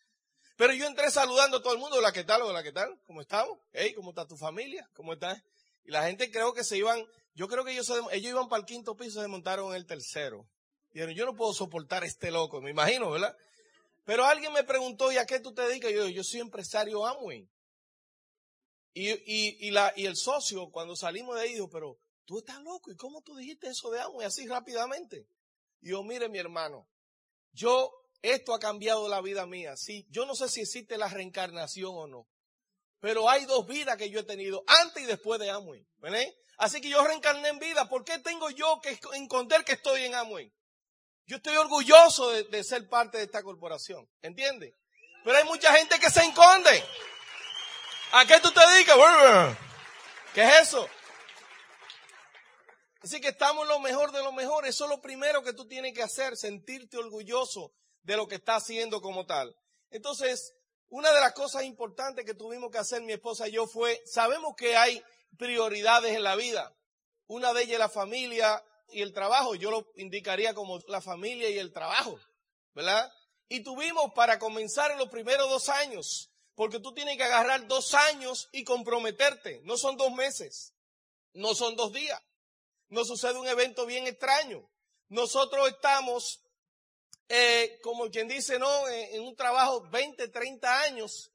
Pero 0.57 0.73
yo 0.73 0.87
entré 0.87 1.11
saludando 1.11 1.57
a 1.57 1.61
todo 1.61 1.73
el 1.73 1.79
mundo, 1.79 1.97
hola, 1.97 2.11
¿qué 2.11 2.23
tal? 2.23 2.41
Hola, 2.41 2.63
¿qué 2.63 2.71
tal? 2.71 2.99
¿Cómo 3.05 3.21
estamos? 3.21 3.59
Hey, 3.71 3.93
¿cómo 3.93 4.09
está 4.09 4.27
tu 4.27 4.35
familia? 4.35 4.89
¿Cómo 4.95 5.13
estás? 5.13 5.41
Y 5.83 5.91
la 5.91 6.07
gente 6.07 6.31
creo 6.31 6.53
que 6.53 6.63
se 6.63 6.77
iban, 6.77 7.05
yo 7.35 7.47
creo 7.47 7.63
que 7.63 7.71
ellos, 7.71 7.89
ellos 8.11 8.31
iban 8.31 8.49
para 8.49 8.61
el 8.61 8.65
quinto 8.65 8.95
piso 8.95 9.21
se 9.21 9.27
montaron 9.27 9.69
en 9.69 9.75
el 9.75 9.85
tercero. 9.85 10.47
Dijeron, 10.91 11.15
yo 11.15 11.25
no 11.25 11.35
puedo 11.35 11.53
soportar 11.53 12.03
este 12.03 12.31
loco, 12.31 12.61
me 12.61 12.71
imagino, 12.71 13.11
¿verdad? 13.11 13.35
Pero 14.05 14.25
alguien 14.25 14.51
me 14.53 14.63
preguntó, 14.63 15.11
¿y 15.11 15.17
a 15.17 15.25
qué 15.25 15.39
tú 15.39 15.53
te 15.53 15.61
dedicas? 15.61 15.91
Yo, 15.91 16.07
yo 16.07 16.23
soy 16.23 16.39
empresario 16.39 17.05
Amway. 17.05 17.47
Y, 18.93 19.09
y, 19.09 19.67
y, 19.67 19.71
la, 19.71 19.93
y 19.95 20.05
el 20.05 20.17
socio, 20.17 20.69
cuando 20.69 20.95
salimos 20.95 21.35
de 21.35 21.43
ahí, 21.43 21.53
dijo, 21.53 21.69
pero 21.69 21.97
tú 22.25 22.39
estás 22.39 22.61
loco, 22.61 22.91
¿y 22.91 22.95
cómo 22.95 23.21
tú 23.21 23.35
dijiste 23.35 23.69
eso 23.69 23.89
de 23.89 24.01
Amway 24.01 24.27
así 24.27 24.47
rápidamente? 24.47 25.27
Y 25.81 25.91
yo, 25.91 26.03
mire 26.03 26.27
mi 26.27 26.39
hermano, 26.39 26.87
yo, 27.53 27.91
esto 28.21 28.53
ha 28.53 28.59
cambiado 28.59 29.07
la 29.07 29.21
vida 29.21 29.45
mía, 29.45 29.77
sí, 29.77 30.05
yo 30.09 30.25
no 30.25 30.35
sé 30.35 30.49
si 30.49 30.61
existe 30.61 30.97
la 30.97 31.07
reencarnación 31.07 31.91
o 31.93 32.07
no, 32.07 32.27
pero 32.99 33.29
hay 33.29 33.45
dos 33.45 33.65
vidas 33.65 33.97
que 33.97 34.09
yo 34.09 34.19
he 34.19 34.23
tenido, 34.23 34.63
antes 34.67 35.03
y 35.03 35.05
después 35.05 35.39
de 35.39 35.49
Amway, 35.49 35.87
¿verdad? 35.97 36.23
Así 36.57 36.81
que 36.81 36.89
yo 36.89 37.03
reencarné 37.03 37.47
en 37.47 37.59
vida, 37.59 37.87
¿por 37.89 38.03
qué 38.03 38.19
tengo 38.19 38.49
yo 38.51 38.79
que 38.81 38.99
encontrar 39.13 39.63
que 39.63 39.73
estoy 39.73 40.03
en 40.03 40.15
Amway? 40.15 40.53
Yo 41.25 41.37
estoy 41.37 41.55
orgulloso 41.55 42.29
de, 42.29 42.43
de 42.43 42.63
ser 42.63 42.89
parte 42.89 43.17
de 43.17 43.23
esta 43.23 43.41
corporación, 43.41 44.07
¿entiendes? 44.21 44.75
Pero 45.23 45.37
hay 45.37 45.45
mucha 45.45 45.73
gente 45.73 45.97
que 45.99 46.09
se 46.09 46.21
esconde. 46.21 46.83
¿A 48.13 48.25
qué 48.25 48.39
tú 48.41 48.51
te 48.51 48.59
dedicas? 48.59 48.97
¿Qué 50.33 50.43
es 50.43 50.67
eso? 50.67 50.87
Así 53.01 53.21
que 53.21 53.29
estamos 53.29 53.67
lo 53.67 53.79
mejor 53.79 54.11
de 54.11 54.21
lo 54.21 54.33
mejor. 54.33 54.65
Eso 54.67 54.83
es 54.83 54.89
lo 54.89 55.01
primero 55.01 55.43
que 55.43 55.53
tú 55.53 55.65
tienes 55.67 55.93
que 55.93 56.03
hacer, 56.03 56.35
sentirte 56.35 56.97
orgulloso 56.97 57.71
de 58.03 58.17
lo 58.17 58.27
que 58.27 58.35
estás 58.35 58.63
haciendo 58.63 59.01
como 59.01 59.25
tal. 59.25 59.55
Entonces, 59.91 60.53
una 60.89 61.11
de 61.13 61.21
las 61.21 61.31
cosas 61.33 61.63
importantes 61.63 62.25
que 62.25 62.33
tuvimos 62.33 62.69
que 62.69 62.79
hacer 62.79 63.01
mi 63.01 63.13
esposa 63.13 63.47
y 63.47 63.53
yo 63.53 63.65
fue, 63.65 64.01
sabemos 64.05 64.55
que 64.57 64.75
hay 64.75 65.01
prioridades 65.37 66.13
en 66.13 66.23
la 66.23 66.35
vida. 66.35 66.75
Una 67.27 67.53
de 67.53 67.63
ellas 67.63 67.73
es 67.73 67.79
la 67.79 67.89
familia 67.89 68.63
y 68.89 69.01
el 69.01 69.13
trabajo. 69.13 69.55
Yo 69.55 69.71
lo 69.71 69.87
indicaría 69.95 70.53
como 70.53 70.79
la 70.87 70.99
familia 70.99 71.49
y 71.49 71.57
el 71.57 71.71
trabajo, 71.71 72.19
¿verdad? 72.73 73.09
Y 73.47 73.63
tuvimos 73.63 74.11
para 74.13 74.37
comenzar 74.37 74.91
en 74.91 74.97
los 74.97 75.09
primeros 75.09 75.49
dos 75.49 75.69
años, 75.69 76.30
porque 76.61 76.79
tú 76.79 76.93
tienes 76.93 77.17
que 77.17 77.23
agarrar 77.23 77.65
dos 77.65 77.95
años 77.95 78.47
y 78.51 78.63
comprometerte. 78.63 79.61
No 79.63 79.77
son 79.77 79.97
dos 79.97 80.11
meses, 80.11 80.75
no 81.33 81.55
son 81.55 81.75
dos 81.75 81.91
días. 81.91 82.21
No 82.87 83.03
sucede 83.03 83.39
un 83.39 83.47
evento 83.47 83.87
bien 83.87 84.05
extraño. 84.05 84.69
Nosotros 85.07 85.67
estamos, 85.69 86.43
eh, 87.29 87.79
como 87.81 88.11
quien 88.11 88.27
dice, 88.27 88.59
¿no? 88.59 88.87
En, 88.89 89.15
en 89.15 89.23
un 89.23 89.35
trabajo 89.35 89.89
20, 89.89 90.27
30 90.27 90.81
años 90.83 91.31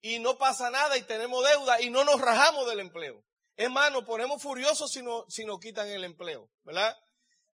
y 0.00 0.18
no 0.18 0.38
pasa 0.38 0.70
nada 0.70 0.96
y 0.96 1.02
tenemos 1.02 1.46
deuda 1.46 1.82
y 1.82 1.90
no 1.90 2.02
nos 2.04 2.18
rajamos 2.22 2.66
del 2.66 2.80
empleo. 2.80 3.22
Nos 3.58 4.04
ponemos 4.06 4.40
furiosos 4.40 4.90
si, 4.90 5.02
no, 5.02 5.26
si 5.28 5.44
nos 5.44 5.60
quitan 5.60 5.88
el 5.88 6.04
empleo, 6.04 6.48
¿verdad? 6.62 6.96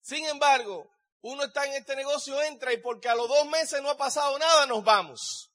Sin 0.00 0.26
embargo, 0.26 0.88
uno 1.22 1.42
está 1.42 1.66
en 1.66 1.72
este 1.72 1.96
negocio, 1.96 2.40
entra 2.40 2.72
y 2.72 2.76
porque 2.76 3.08
a 3.08 3.16
los 3.16 3.26
dos 3.26 3.46
meses 3.46 3.82
no 3.82 3.90
ha 3.90 3.96
pasado 3.96 4.38
nada, 4.38 4.66
nos 4.66 4.84
vamos. 4.84 5.49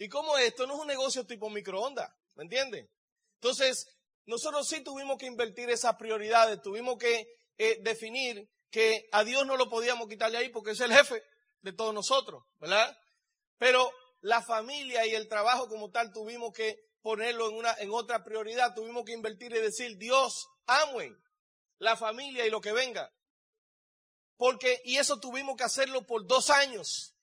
Y 0.00 0.08
como 0.08 0.38
esto 0.38 0.66
no 0.66 0.76
es 0.76 0.80
un 0.80 0.86
negocio 0.86 1.26
tipo 1.26 1.50
microondas, 1.50 2.10
¿me 2.34 2.44
entienden? 2.44 2.90
Entonces, 3.34 3.86
nosotros 4.24 4.66
sí 4.66 4.82
tuvimos 4.82 5.18
que 5.18 5.26
invertir 5.26 5.68
esas 5.68 5.96
prioridades, 5.96 6.62
tuvimos 6.62 6.96
que 6.96 7.28
eh, 7.58 7.76
definir 7.82 8.48
que 8.70 9.10
a 9.12 9.24
Dios 9.24 9.44
no 9.44 9.58
lo 9.58 9.68
podíamos 9.68 10.08
quitarle 10.08 10.38
ahí 10.38 10.48
porque 10.48 10.70
es 10.70 10.80
el 10.80 10.90
jefe 10.90 11.22
de 11.60 11.74
todos 11.74 11.92
nosotros, 11.92 12.42
¿verdad? 12.58 12.96
Pero 13.58 13.92
la 14.22 14.40
familia 14.40 15.04
y 15.04 15.14
el 15.14 15.28
trabajo 15.28 15.68
como 15.68 15.90
tal 15.90 16.14
tuvimos 16.14 16.54
que 16.54 16.78
ponerlo 17.02 17.50
en, 17.50 17.56
una, 17.56 17.74
en 17.74 17.90
otra 17.90 18.24
prioridad, 18.24 18.74
tuvimos 18.74 19.04
que 19.04 19.12
invertir 19.12 19.54
y 19.54 19.60
decir, 19.60 19.98
Dios, 19.98 20.48
Amway, 20.64 21.12
la 21.78 21.98
familia 21.98 22.46
y 22.46 22.50
lo 22.50 22.62
que 22.62 22.72
venga. 22.72 23.12
Porque, 24.38 24.80
y 24.86 24.96
eso 24.96 25.20
tuvimos 25.20 25.58
que 25.58 25.64
hacerlo 25.64 26.06
por 26.06 26.26
dos 26.26 26.48
años. 26.48 27.14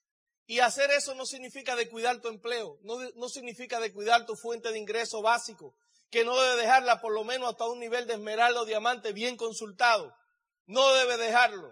Y 0.50 0.60
hacer 0.60 0.90
eso 0.92 1.14
no 1.14 1.26
significa 1.26 1.76
de 1.76 1.90
cuidar 1.90 2.22
tu 2.22 2.28
empleo, 2.28 2.78
no, 2.80 2.98
no 3.16 3.28
significa 3.28 3.80
de 3.80 3.92
cuidar 3.92 4.24
tu 4.24 4.34
fuente 4.34 4.72
de 4.72 4.78
ingreso 4.78 5.20
básico, 5.20 5.76
que 6.10 6.24
no 6.24 6.40
debe 6.40 6.62
dejarla 6.62 7.02
por 7.02 7.12
lo 7.12 7.22
menos 7.22 7.50
hasta 7.50 7.66
un 7.66 7.78
nivel 7.78 8.06
de 8.06 8.14
esmeralda 8.14 8.62
o 8.62 8.64
diamante 8.64 9.12
bien 9.12 9.36
consultado. 9.36 10.16
No 10.64 10.94
debe 10.94 11.18
dejarlo, 11.18 11.70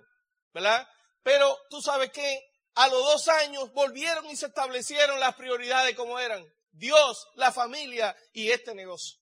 ¿verdad? 0.53 0.87
Pero 1.23 1.59
tú 1.71 1.81
sabes 1.81 2.11
que 2.11 2.39
a 2.75 2.89
los 2.89 3.03
dos 3.03 3.29
años 3.29 3.73
volvieron 3.73 4.27
y 4.27 4.37
se 4.37 4.47
establecieron 4.49 5.19
las 5.21 5.35
prioridades 5.37 5.97
como 5.97 6.19
eran. 6.19 6.45
Dios, 6.73 7.27
la 7.35 7.53
familia 7.53 8.15
y 8.35 8.51
este 8.51 8.75
negocio. 8.75 9.19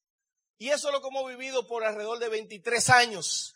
Y 0.58 0.70
eso 0.70 0.88
es 0.88 0.94
lo 0.94 1.00
que 1.00 1.06
hemos 1.06 1.28
vivido 1.28 1.64
por 1.68 1.84
alrededor 1.84 2.18
de 2.18 2.28
23 2.28 2.90
años. 2.90 3.54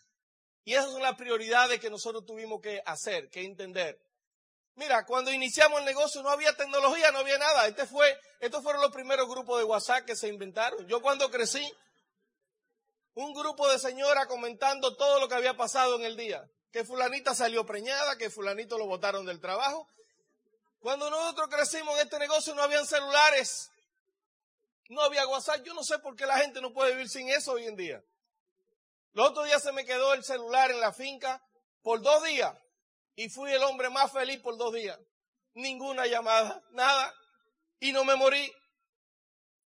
Y 0.63 0.75
esas 0.75 0.93
son 0.93 1.03
las 1.03 1.17
prioridades 1.17 1.81
que 1.81 1.91
nosotros 1.91 2.25
tuvimos 2.25 2.61
que 2.61 2.81
hacer, 2.87 3.29
que 3.31 3.45
entender. 3.45 4.01
Mira, 4.79 5.05
cuando 5.05 5.33
iniciamos 5.33 5.81
el 5.81 5.87
negocio 5.87 6.23
no 6.23 6.31
había 6.31 6.57
tecnología, 6.57 7.11
no 7.11 7.19
había 7.19 7.37
nada. 7.37 7.67
Este 7.67 7.85
fue, 7.85 8.17
estos 8.39 8.63
fueron 8.63 8.81
los 8.81 8.93
primeros 8.93 9.29
grupos 9.29 9.59
de 9.59 9.65
WhatsApp 9.65 10.05
que 10.05 10.15
se 10.15 10.29
inventaron. 10.29 10.87
Yo 10.87 11.03
cuando 11.03 11.29
crecí, 11.33 11.69
un 13.15 13.35
grupo 13.35 13.69
de 13.69 13.81
señoras 13.81 14.29
comentando 14.29 14.97
todo 14.97 15.19
lo 15.19 15.29
que 15.29 15.35
había 15.35 15.57
pasado 15.57 15.97
en 15.97 16.05
el 16.05 16.17
día. 16.17 16.49
Que 16.71 16.85
fulanita 16.85 17.35
salió 17.35 17.67
preñada, 17.67 18.17
que 18.17 18.31
fulanito 18.31 18.79
lo 18.79 18.87
botaron 18.87 19.27
del 19.27 19.41
trabajo. 19.41 19.89
Cuando 20.79 21.11
nosotros 21.11 21.49
crecimos 21.49 21.97
en 21.97 22.05
este 22.05 22.21
negocio 22.21 22.55
no 22.55 22.63
habían 22.63 22.87
celulares 22.87 23.73
no 24.91 25.03
había 25.03 25.27
WhatsApp. 25.27 25.65
Yo 25.65 25.75
no 25.75 25.83
sé 25.83 25.99
por 25.99 26.15
qué 26.15 26.25
la 26.25 26.39
gente 26.39 26.61
no 26.61 26.73
puede 26.73 26.93
vivir 26.93 27.09
sin 27.09 27.29
eso 27.29 27.53
hoy 27.53 27.67
en 27.67 27.75
día. 27.75 28.01
Los 29.13 29.31
otros 29.31 29.47
días 29.47 29.61
se 29.61 29.73
me 29.73 29.85
quedó 29.85 30.15
el 30.15 30.23
celular 30.23 30.71
en 30.71 30.81
la 30.81 30.93
finca 30.93 31.43
por 31.83 32.01
dos 32.01 32.23
días 32.23 32.57
y 33.19 33.29
fui 33.29 33.53
el 33.53 33.65
hombre 33.65 33.91
más 33.91 34.13
feliz 34.13 34.39
por 34.39 34.57
dos 34.57 34.73
días. 34.73 34.97
Ninguna 35.55 36.07
llamada, 36.07 36.63
nada. 36.71 37.13
Y 37.81 37.91
no 37.91 38.05
me 38.05 38.15
morí. 38.15 38.53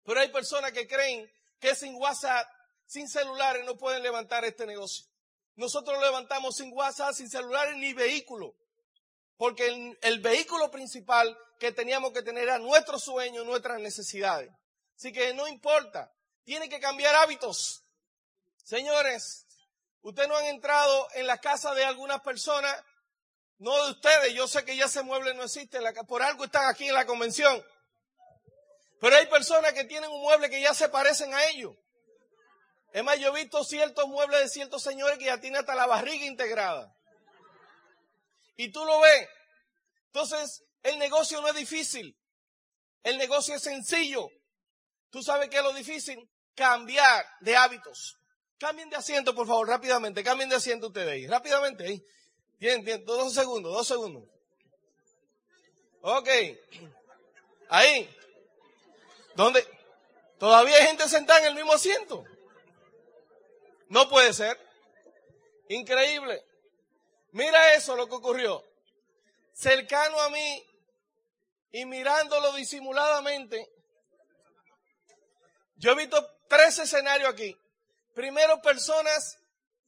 Pero 0.04 0.20
hay 0.20 0.28
personas 0.28 0.72
que 0.72 0.88
creen 0.88 1.28
que 1.60 1.74
sin 1.74 1.96
WhatsApp, 1.96 2.48
sin 2.86 3.10
celulares, 3.10 3.66
no 3.66 3.76
pueden 3.76 4.04
levantar 4.04 4.46
este 4.46 4.68
negocio. 4.68 5.04
Nosotros 5.56 5.98
lo 5.98 6.06
levantamos 6.06 6.58
sin 6.58 6.72
WhatsApp, 6.72 7.16
sin 7.16 7.28
celulares 7.28 7.76
ni 7.78 7.92
vehículo. 7.92 8.54
Porque 9.36 9.66
el, 9.66 9.98
el 10.04 10.20
vehículo 10.20 10.70
principal 10.70 11.36
que 11.60 11.72
teníamos 11.72 12.14
que 12.14 12.22
tener 12.22 12.44
era 12.44 12.60
nuestro 12.60 13.00
sueño, 13.00 13.44
nuestras 13.46 13.80
necesidades. 13.80 14.52
Así 14.96 15.12
que 15.12 15.34
no 15.34 15.48
importa, 15.48 16.14
tiene 16.44 16.70
que 16.70 16.80
cambiar 16.80 17.16
hábitos. 17.16 17.84
Señores, 18.64 19.48
ustedes 20.04 20.30
no 20.30 20.38
han 20.38 20.46
entrado 20.46 21.08
en 21.16 21.26
la 21.26 21.40
casa 21.40 21.74
de 21.74 21.84
algunas 21.84 22.22
personas, 22.22 22.80
no 23.60 23.86
de 23.86 23.92
ustedes, 23.92 24.34
yo 24.34 24.48
sé 24.48 24.64
que 24.66 24.76
ya 24.76 24.86
ese 24.86 25.04
mueble 25.04 25.34
no 25.34 25.44
existe, 25.44 25.80
por 26.08 26.24
algo 26.24 26.46
están 26.46 26.68
aquí 26.68 26.88
en 26.88 26.94
la 26.94 27.06
convención. 27.06 27.64
Pero 29.00 29.16
hay 29.16 29.28
personas 29.28 29.74
que 29.74 29.84
tienen 29.84 30.10
un 30.10 30.22
mueble 30.22 30.50
que 30.50 30.62
ya 30.62 30.74
se 30.74 30.90
parecen 30.90 31.34
a 31.34 31.46
ellos. 31.46 31.76
Es 32.92 33.04
más, 33.04 33.20
yo 33.20 33.30
he 33.30 33.44
visto 33.44 33.64
ciertos 33.64 34.08
muebles 34.08 34.42
de 34.42 34.50
ciertos 34.50 34.82
señores 34.82 35.18
que 35.20 35.26
ya 35.26 35.40
tienen 35.40 35.60
hasta 35.60 35.76
la 35.76 35.86
barriga 35.86 36.26
integrada. 36.26 36.94
Y 38.56 38.72
tú 38.72 38.84
lo 38.84 39.00
ves. 39.02 39.28
Entonces, 40.08 40.64
el 40.84 40.98
negocio 40.98 41.40
no 41.42 41.50
es 41.50 41.56
difícil. 41.56 42.18
El 43.04 43.18
negocio 43.18 43.56
es 43.56 43.62
sencillo. 43.62 44.30
¿Tú 45.10 45.22
sabes 45.22 45.50
qué 45.50 45.58
es 45.58 45.64
lo 45.64 45.74
difícil? 45.74 46.30
Cambiar 46.56 47.26
de 47.42 47.56
hábitos. 47.56 48.18
Cambien 48.58 48.90
de 48.90 48.98
asiento, 48.98 49.34
por 49.36 49.48
favor, 49.48 49.68
rápidamente. 49.68 50.24
Cambien 50.24 50.50
de 50.50 50.56
asiento 50.56 50.88
ustedes 50.88 51.10
ahí. 51.10 51.28
Rápidamente 51.28 51.86
ahí. 51.86 52.04
Bien, 52.60 52.84
bien. 52.84 53.04
Dos 53.06 53.34
segundos, 53.34 53.74
dos 53.74 53.88
segundos. 53.88 54.24
Ok. 56.02 56.30
Ahí. 57.70 58.10
¿Dónde? 59.36 59.66
Todavía 60.38 60.76
hay 60.78 60.88
gente 60.88 61.08
sentada 61.08 61.40
en 61.40 61.46
el 61.48 61.56
mismo 61.56 61.74
asiento. 61.74 62.24
No 63.88 64.10
puede 64.10 64.34
ser. 64.34 64.58
Increíble. 65.70 66.44
Mira 67.32 67.74
eso 67.76 67.96
lo 67.96 68.08
que 68.08 68.16
ocurrió. 68.16 68.66
Cercano 69.54 70.20
a 70.20 70.30
mí 70.30 70.66
y 71.72 71.86
mirándolo 71.86 72.54
disimuladamente, 72.54 73.70
yo 75.76 75.92
he 75.92 75.96
visto 75.96 76.26
tres 76.48 76.80
escenarios 76.80 77.30
aquí. 77.30 77.56
Primero, 78.14 78.62
personas 78.62 79.38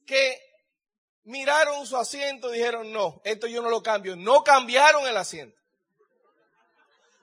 que 0.06 0.51
miraron 1.24 1.86
su 1.86 1.96
asiento 1.96 2.52
y 2.52 2.58
dijeron, 2.58 2.92
no, 2.92 3.20
esto 3.24 3.46
yo 3.46 3.62
no 3.62 3.70
lo 3.70 3.82
cambio. 3.82 4.16
No 4.16 4.42
cambiaron 4.44 5.06
el 5.06 5.16
asiento. 5.16 5.56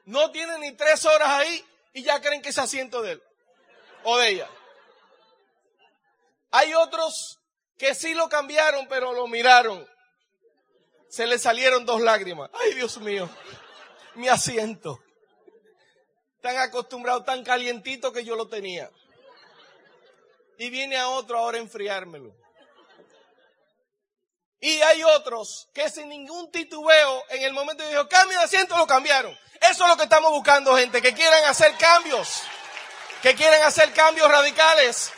No 0.05 0.31
tienen 0.31 0.61
ni 0.61 0.71
tres 0.73 1.05
horas 1.05 1.29
ahí 1.29 1.65
y 1.93 2.03
ya 2.03 2.19
creen 2.21 2.41
que 2.41 2.49
es 2.49 2.57
asiento 2.57 3.01
de 3.01 3.13
él 3.13 3.23
o 4.03 4.17
de 4.17 4.29
ella. 4.29 4.49
Hay 6.51 6.73
otros 6.73 7.39
que 7.77 7.93
sí 7.93 8.13
lo 8.13 8.27
cambiaron, 8.27 8.87
pero 8.87 9.13
lo 9.13 9.27
miraron. 9.27 9.87
Se 11.09 11.27
le 11.27 11.37
salieron 11.37 11.85
dos 11.85 12.01
lágrimas. 12.01 12.49
Ay, 12.53 12.73
Dios 12.73 12.99
mío, 12.99 13.29
mi 14.15 14.27
asiento 14.27 14.99
tan 16.41 16.57
acostumbrado, 16.57 17.23
tan 17.23 17.43
calientito 17.43 18.11
que 18.11 18.23
yo 18.23 18.35
lo 18.35 18.47
tenía. 18.47 18.89
Y 20.57 20.69
viene 20.69 20.97
a 20.97 21.09
otro 21.09 21.37
ahora 21.37 21.57
a 21.57 21.61
enfriármelo. 21.61 22.33
Y 24.59 24.81
hay 24.81 25.03
otros 25.03 25.69
que 25.73 25.89
sin 25.89 26.09
ningún 26.09 26.51
titubeo, 26.51 27.23
en 27.29 27.43
el 27.43 27.53
momento 27.53 27.83
que 27.83 27.89
dijo, 27.89 28.09
cambio 28.09 28.37
de 28.39 28.45
asiento, 28.45 28.77
lo 28.77 28.85
cambiaron. 28.85 29.37
Eso 29.61 29.83
es 29.83 29.89
lo 29.89 29.97
que 29.97 30.03
estamos 30.03 30.31
buscando, 30.31 30.75
gente, 30.75 31.01
que 31.01 31.13
quieran 31.13 31.45
hacer 31.45 31.75
cambios, 31.77 32.41
que 33.21 33.35
quieren 33.35 33.61
hacer 33.63 33.93
cambios 33.93 34.29
radicales. 34.29 35.11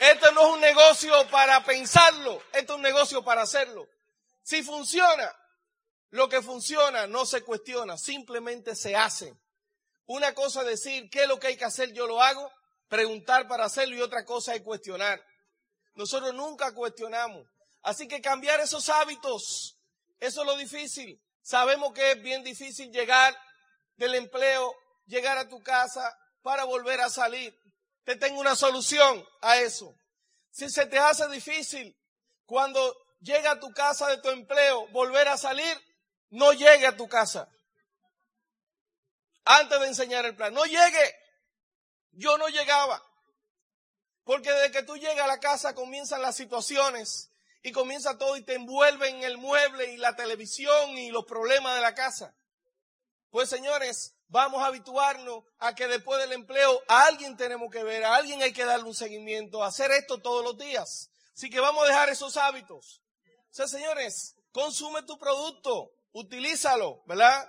Esto 0.00 0.30
no 0.32 0.46
es 0.46 0.54
un 0.54 0.60
negocio 0.60 1.28
para 1.28 1.64
pensarlo, 1.64 2.42
esto 2.52 2.74
es 2.74 2.76
un 2.76 2.82
negocio 2.82 3.24
para 3.24 3.42
hacerlo. 3.42 3.86
Si 4.42 4.62
funciona, 4.62 5.34
lo 6.10 6.28
que 6.28 6.42
funciona 6.42 7.06
no 7.06 7.26
se 7.26 7.42
cuestiona, 7.42 7.96
simplemente 7.98 8.74
se 8.74 8.94
hace. 8.94 9.34
Una 10.06 10.34
cosa 10.34 10.60
es 10.60 10.66
decir, 10.66 11.10
¿qué 11.10 11.22
es 11.22 11.28
lo 11.28 11.40
que 11.40 11.48
hay 11.48 11.56
que 11.56 11.64
hacer? 11.64 11.92
Yo 11.92 12.06
lo 12.06 12.22
hago, 12.22 12.50
preguntar 12.88 13.48
para 13.48 13.64
hacerlo 13.64 13.96
y 13.96 14.02
otra 14.02 14.24
cosa 14.24 14.54
es 14.54 14.62
cuestionar. 14.62 15.22
Nosotros 15.96 16.34
nunca 16.34 16.72
cuestionamos. 16.72 17.46
Así 17.82 18.06
que 18.06 18.20
cambiar 18.20 18.60
esos 18.60 18.88
hábitos, 18.88 19.76
eso 20.20 20.40
es 20.42 20.46
lo 20.46 20.56
difícil. 20.56 21.20
Sabemos 21.42 21.92
que 21.92 22.12
es 22.12 22.22
bien 22.22 22.44
difícil 22.44 22.90
llegar 22.92 23.36
del 23.96 24.14
empleo, 24.14 24.74
llegar 25.06 25.38
a 25.38 25.48
tu 25.48 25.62
casa 25.62 26.16
para 26.42 26.64
volver 26.64 27.00
a 27.00 27.08
salir. 27.08 27.58
Te 28.04 28.16
tengo 28.16 28.40
una 28.40 28.54
solución 28.54 29.24
a 29.40 29.58
eso. 29.58 29.94
Si 30.50 30.68
se 30.68 30.86
te 30.86 30.98
hace 30.98 31.28
difícil 31.28 31.96
cuando 32.44 32.94
llega 33.20 33.52
a 33.52 33.60
tu 33.60 33.72
casa 33.72 34.08
de 34.08 34.18
tu 34.18 34.30
empleo 34.30 34.86
volver 34.88 35.28
a 35.28 35.36
salir, 35.36 35.80
no 36.30 36.52
llegue 36.52 36.86
a 36.86 36.96
tu 36.96 37.08
casa. 37.08 37.48
Antes 39.44 39.80
de 39.80 39.86
enseñar 39.86 40.26
el 40.26 40.36
plan, 40.36 40.52
no 40.52 40.64
llegue. 40.64 41.14
Yo 42.12 42.36
no 42.36 42.48
llegaba. 42.48 43.02
Porque 44.26 44.50
desde 44.50 44.72
que 44.72 44.82
tú 44.82 44.96
llegas 44.96 45.20
a 45.20 45.28
la 45.28 45.38
casa 45.38 45.72
comienzan 45.72 46.20
las 46.20 46.34
situaciones 46.34 47.30
y 47.62 47.70
comienza 47.70 48.18
todo 48.18 48.36
y 48.36 48.42
te 48.42 48.54
envuelve 48.54 49.08
en 49.08 49.22
el 49.22 49.38
mueble 49.38 49.92
y 49.92 49.98
la 49.98 50.16
televisión 50.16 50.98
y 50.98 51.12
los 51.12 51.24
problemas 51.24 51.76
de 51.76 51.80
la 51.80 51.94
casa. 51.94 52.34
Pues 53.30 53.48
señores, 53.48 54.16
vamos 54.26 54.64
a 54.64 54.66
habituarnos 54.66 55.44
a 55.58 55.76
que 55.76 55.86
después 55.86 56.20
del 56.20 56.32
empleo 56.32 56.82
a 56.88 57.04
alguien 57.04 57.36
tenemos 57.36 57.70
que 57.70 57.84
ver, 57.84 58.04
a 58.04 58.16
alguien 58.16 58.42
hay 58.42 58.52
que 58.52 58.64
darle 58.64 58.88
un 58.88 58.96
seguimiento, 58.96 59.62
hacer 59.62 59.92
esto 59.92 60.20
todos 60.20 60.42
los 60.42 60.58
días. 60.58 61.08
Así 61.32 61.48
que 61.48 61.60
vamos 61.60 61.84
a 61.84 61.86
dejar 61.86 62.08
esos 62.08 62.36
hábitos. 62.36 63.02
O 63.24 63.54
sea, 63.54 63.68
señores, 63.68 64.34
consume 64.50 65.04
tu 65.04 65.16
producto, 65.18 65.92
utilízalo, 66.10 67.00
¿verdad? 67.06 67.48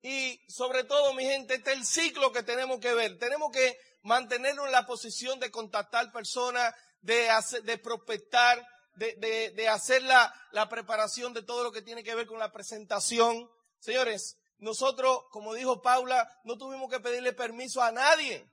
Y 0.00 0.40
sobre 0.48 0.84
todo, 0.84 1.12
mi 1.12 1.24
gente, 1.24 1.54
este 1.54 1.72
es 1.72 1.78
el 1.78 1.84
ciclo 1.84 2.30
que 2.30 2.44
tenemos 2.44 2.78
que 2.78 2.94
ver. 2.94 3.18
Tenemos 3.18 3.50
que 3.50 3.76
mantenernos 4.04 4.66
en 4.66 4.72
la 4.72 4.86
posición 4.86 5.40
de 5.40 5.50
contactar 5.50 6.12
personas, 6.12 6.72
de, 7.00 7.28
de 7.64 7.78
prospectar, 7.78 8.64
de, 8.94 9.52
de, 9.54 9.68
hacer 9.68 10.02
la, 10.02 10.32
la 10.52 10.68
preparación 10.68 11.32
de 11.32 11.42
todo 11.42 11.64
lo 11.64 11.72
que 11.72 11.82
tiene 11.82 12.04
que 12.04 12.14
ver 12.14 12.26
con 12.26 12.38
la 12.38 12.52
presentación. 12.52 13.50
Señores, 13.80 14.38
nosotros, 14.58 15.24
como 15.30 15.54
dijo 15.54 15.82
Paula, 15.82 16.30
no 16.44 16.56
tuvimos 16.56 16.90
que 16.90 17.00
pedirle 17.00 17.32
permiso 17.32 17.82
a 17.82 17.92
nadie 17.92 18.48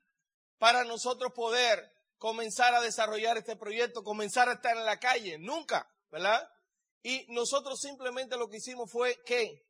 para 0.58 0.84
nosotros 0.84 1.32
poder 1.34 1.92
comenzar 2.18 2.74
a 2.74 2.82
desarrollar 2.82 3.38
este 3.38 3.56
proyecto, 3.56 4.04
comenzar 4.04 4.50
a 4.50 4.54
estar 4.54 4.76
en 4.76 4.86
la 4.86 5.00
calle. 5.00 5.38
Nunca, 5.38 5.88
¿verdad? 6.10 6.48
Y 7.04 7.26
nosotros 7.30 7.80
simplemente 7.80 8.38
lo 8.38 8.48
que 8.48 8.58
hicimos 8.58 8.90
fue 8.90 9.22
que 9.26 9.66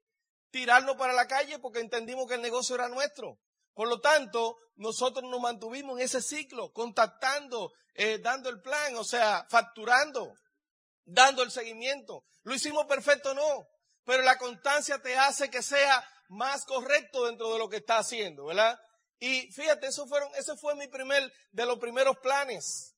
tirarnos 0.51 0.95
para 0.95 1.13
la 1.13 1.27
calle 1.27 1.59
porque 1.59 1.79
entendimos 1.79 2.27
que 2.27 2.35
el 2.35 2.41
negocio 2.41 2.75
era 2.75 2.87
nuestro. 2.87 3.39
Por 3.73 3.87
lo 3.87 3.99
tanto, 3.99 4.57
nosotros 4.75 5.29
nos 5.29 5.39
mantuvimos 5.39 5.99
en 5.99 6.05
ese 6.05 6.21
ciclo, 6.21 6.71
contactando, 6.71 7.71
eh, 7.93 8.19
dando 8.19 8.49
el 8.49 8.61
plan, 8.61 8.95
o 8.95 9.03
sea, 9.03 9.45
facturando, 9.49 10.33
dando 11.05 11.43
el 11.43 11.51
seguimiento. 11.51 12.23
¿Lo 12.43 12.53
hicimos 12.53 12.85
perfecto? 12.85 13.33
No. 13.33 13.67
Pero 14.05 14.23
la 14.23 14.37
constancia 14.37 14.99
te 14.99 15.17
hace 15.17 15.49
que 15.49 15.61
sea 15.61 16.03
más 16.29 16.65
correcto 16.65 17.25
dentro 17.25 17.53
de 17.53 17.59
lo 17.59 17.69
que 17.69 17.77
está 17.77 17.97
haciendo, 17.97 18.45
¿verdad? 18.45 18.79
Y 19.19 19.51
fíjate, 19.51 19.87
eso 19.87 20.07
fueron, 20.07 20.31
ese 20.35 20.55
fue 20.57 20.73
mi 20.75 20.87
primer, 20.87 21.31
de 21.51 21.65
los 21.65 21.77
primeros 21.77 22.17
planes. 22.19 22.95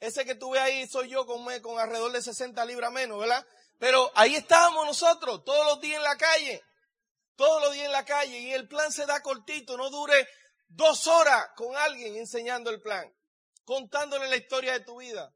Ese 0.00 0.24
que 0.24 0.34
tuve 0.34 0.58
ahí 0.58 0.86
soy 0.86 1.08
yo 1.08 1.24
con, 1.24 1.44
con 1.60 1.78
alrededor 1.78 2.12
de 2.12 2.20
60 2.20 2.64
libras 2.66 2.92
menos, 2.92 3.18
¿verdad? 3.18 3.46
Pero 3.78 4.10
ahí 4.14 4.34
estábamos 4.34 4.84
nosotros, 4.84 5.42
todos 5.44 5.64
los 5.66 5.80
días 5.80 5.96
en 5.96 6.02
la 6.02 6.16
calle 6.16 6.62
todos 7.36 7.62
los 7.62 7.72
días 7.72 7.86
en 7.86 7.92
la 7.92 8.04
calle 8.04 8.38
y 8.38 8.52
el 8.52 8.68
plan 8.68 8.92
se 8.92 9.06
da 9.06 9.22
cortito, 9.22 9.76
no 9.76 9.90
dure 9.90 10.28
dos 10.68 11.06
horas 11.06 11.46
con 11.56 11.76
alguien 11.76 12.16
enseñando 12.16 12.70
el 12.70 12.80
plan, 12.80 13.10
contándole 13.64 14.28
la 14.28 14.36
historia 14.36 14.72
de 14.72 14.80
tu 14.80 15.00
vida. 15.00 15.32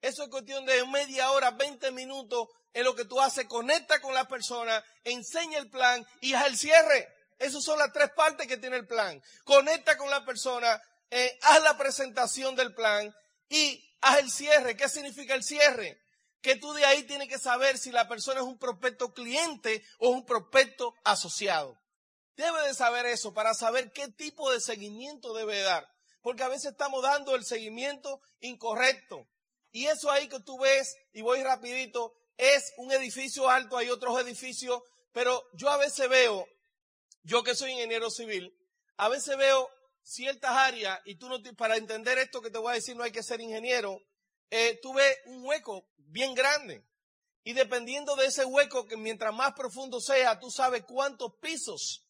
Eso 0.00 0.24
es 0.24 0.30
cuestión 0.30 0.66
de 0.66 0.84
media 0.86 1.30
hora, 1.30 1.52
20 1.52 1.92
minutos 1.92 2.48
en 2.72 2.84
lo 2.84 2.94
que 2.94 3.04
tú 3.04 3.20
haces, 3.20 3.46
conecta 3.46 4.00
con 4.00 4.14
la 4.14 4.26
persona, 4.26 4.82
enseña 5.04 5.58
el 5.58 5.70
plan 5.70 6.04
y 6.20 6.34
haz 6.34 6.46
el 6.46 6.56
cierre. 6.56 7.08
Esas 7.38 7.62
son 7.62 7.78
las 7.78 7.92
tres 7.92 8.10
partes 8.12 8.46
que 8.46 8.56
tiene 8.56 8.76
el 8.76 8.86
plan. 8.86 9.20
Conecta 9.44 9.96
con 9.96 10.10
la 10.10 10.24
persona, 10.24 10.80
eh, 11.10 11.38
haz 11.42 11.62
la 11.62 11.76
presentación 11.76 12.56
del 12.56 12.74
plan 12.74 13.14
y 13.48 13.82
haz 14.00 14.18
el 14.18 14.30
cierre. 14.30 14.76
¿Qué 14.76 14.88
significa 14.88 15.34
el 15.34 15.44
cierre? 15.44 16.01
Que 16.42 16.56
tú 16.56 16.72
de 16.72 16.84
ahí 16.84 17.04
tienes 17.04 17.28
que 17.28 17.38
saber 17.38 17.78
si 17.78 17.92
la 17.92 18.08
persona 18.08 18.40
es 18.40 18.46
un 18.46 18.58
prospecto 18.58 19.14
cliente 19.14 19.82
o 19.98 20.10
un 20.10 20.26
prospecto 20.26 20.94
asociado. 21.04 21.78
Debe 22.36 22.66
de 22.66 22.74
saber 22.74 23.06
eso 23.06 23.32
para 23.32 23.54
saber 23.54 23.92
qué 23.92 24.08
tipo 24.08 24.50
de 24.50 24.60
seguimiento 24.60 25.32
debe 25.34 25.60
dar. 25.60 25.88
Porque 26.20 26.42
a 26.42 26.48
veces 26.48 26.72
estamos 26.72 27.02
dando 27.02 27.34
el 27.36 27.44
seguimiento 27.44 28.20
incorrecto. 28.40 29.26
Y 29.70 29.86
eso 29.86 30.10
ahí 30.10 30.28
que 30.28 30.40
tú 30.40 30.58
ves, 30.58 30.96
y 31.12 31.22
voy 31.22 31.42
rapidito, 31.42 32.12
es 32.36 32.72
un 32.76 32.92
edificio 32.92 33.48
alto, 33.48 33.76
hay 33.76 33.88
otros 33.88 34.20
edificios, 34.20 34.82
pero 35.12 35.42
yo 35.54 35.70
a 35.70 35.76
veces 35.76 36.08
veo, 36.08 36.46
yo 37.22 37.42
que 37.42 37.54
soy 37.54 37.70
ingeniero 37.70 38.10
civil, 38.10 38.54
a 38.96 39.08
veces 39.08 39.36
veo 39.36 39.70
ciertas 40.02 40.50
áreas, 40.50 41.00
y 41.04 41.14
tú 41.14 41.28
no, 41.28 41.38
para 41.56 41.76
entender 41.76 42.18
esto 42.18 42.42
que 42.42 42.50
te 42.50 42.58
voy 42.58 42.72
a 42.72 42.74
decir 42.74 42.96
no 42.96 43.04
hay 43.04 43.12
que 43.12 43.22
ser 43.22 43.40
ingeniero, 43.40 44.02
eh, 44.54 44.78
tú 44.82 44.92
ves 44.92 45.16
un 45.24 45.42
hueco 45.46 45.88
bien 45.96 46.34
grande. 46.34 46.84
Y 47.42 47.54
dependiendo 47.54 48.14
de 48.16 48.26
ese 48.26 48.44
hueco, 48.44 48.86
que 48.86 48.98
mientras 48.98 49.34
más 49.34 49.54
profundo 49.54 49.98
sea, 49.98 50.38
tú 50.38 50.50
sabes 50.50 50.84
cuántos 50.86 51.32
pisos 51.40 52.06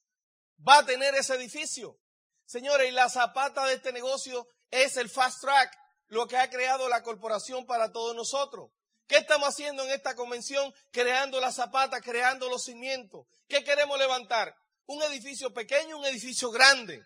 va 0.67 0.79
a 0.79 0.85
tener 0.85 1.15
ese 1.15 1.37
edificio. 1.37 2.01
Señores, 2.45 2.89
y 2.89 2.91
la 2.91 3.09
zapata 3.09 3.65
de 3.67 3.75
este 3.75 3.93
negocio 3.93 4.49
es 4.73 4.97
el 4.97 5.09
fast 5.09 5.41
track, 5.41 5.73
lo 6.09 6.27
que 6.27 6.37
ha 6.37 6.51
creado 6.51 6.89
la 6.89 7.05
corporación 7.05 7.65
para 7.65 7.93
todos 7.93 8.17
nosotros. 8.17 8.71
¿Qué 9.07 9.19
estamos 9.19 9.49
haciendo 9.49 9.85
en 9.85 9.91
esta 9.91 10.17
convención? 10.17 10.75
Creando 10.91 11.41
la 11.41 11.53
zapata, 11.53 12.01
creando 12.01 12.49
los 12.49 12.65
cimientos. 12.65 13.25
¿Qué 13.47 13.63
queremos 13.63 14.01
levantar? 14.01 14.53
Un 14.87 15.01
edificio 15.05 15.55
pequeño, 15.55 15.97
un 15.97 16.07
edificio 16.07 16.51
grande. 16.51 17.05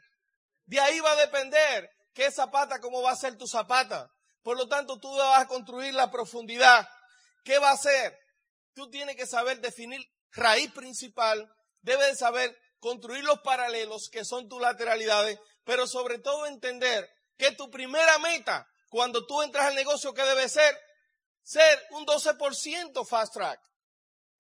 De 0.64 0.81
ahí 0.81 0.99
va 1.01 1.12
a 1.12 1.16
depender 1.16 1.90
qué 2.14 2.31
zapata, 2.33 2.81
cómo 2.81 3.03
va 3.03 3.11
a 3.11 3.16
ser 3.16 3.37
tu 3.37 3.46
zapata. 3.46 4.11
Por 4.46 4.56
lo 4.56 4.68
tanto, 4.68 5.00
tú 5.00 5.12
vas 5.16 5.42
a 5.42 5.48
construir 5.48 5.92
la 5.92 6.09
profundidad. 6.09 6.88
¿Qué 7.42 7.59
va 7.59 7.70
a 7.70 7.74
hacer? 7.74 8.16
Tú 8.74 8.88
tienes 8.88 9.16
que 9.16 9.26
saber 9.26 9.61
definir 9.61 10.00
raíz 10.30 10.70
principal, 10.70 11.52
debes 11.80 12.06
de 12.06 12.14
saber 12.14 12.56
construir 12.78 13.24
los 13.24 13.40
paralelos, 13.40 14.09
que 14.09 14.24
son 14.24 14.48
tus 14.48 14.61
lateralidades, 14.61 15.37
pero 15.64 15.88
sobre 15.88 16.20
todo 16.20 16.46
entender 16.46 17.11
que 17.37 17.50
tu 17.56 17.72
primera 17.72 18.20
meta 18.20 18.64
cuando 18.88 19.26
tú 19.26 19.42
entras 19.42 19.66
al 19.66 19.74
negocio, 19.74 20.14
¿qué 20.14 20.22
debe 20.22 20.48
ser? 20.48 20.78
Ser 21.42 21.85
un 21.90 22.06
12% 22.06 23.04
fast 23.04 23.35
track. 23.35 23.61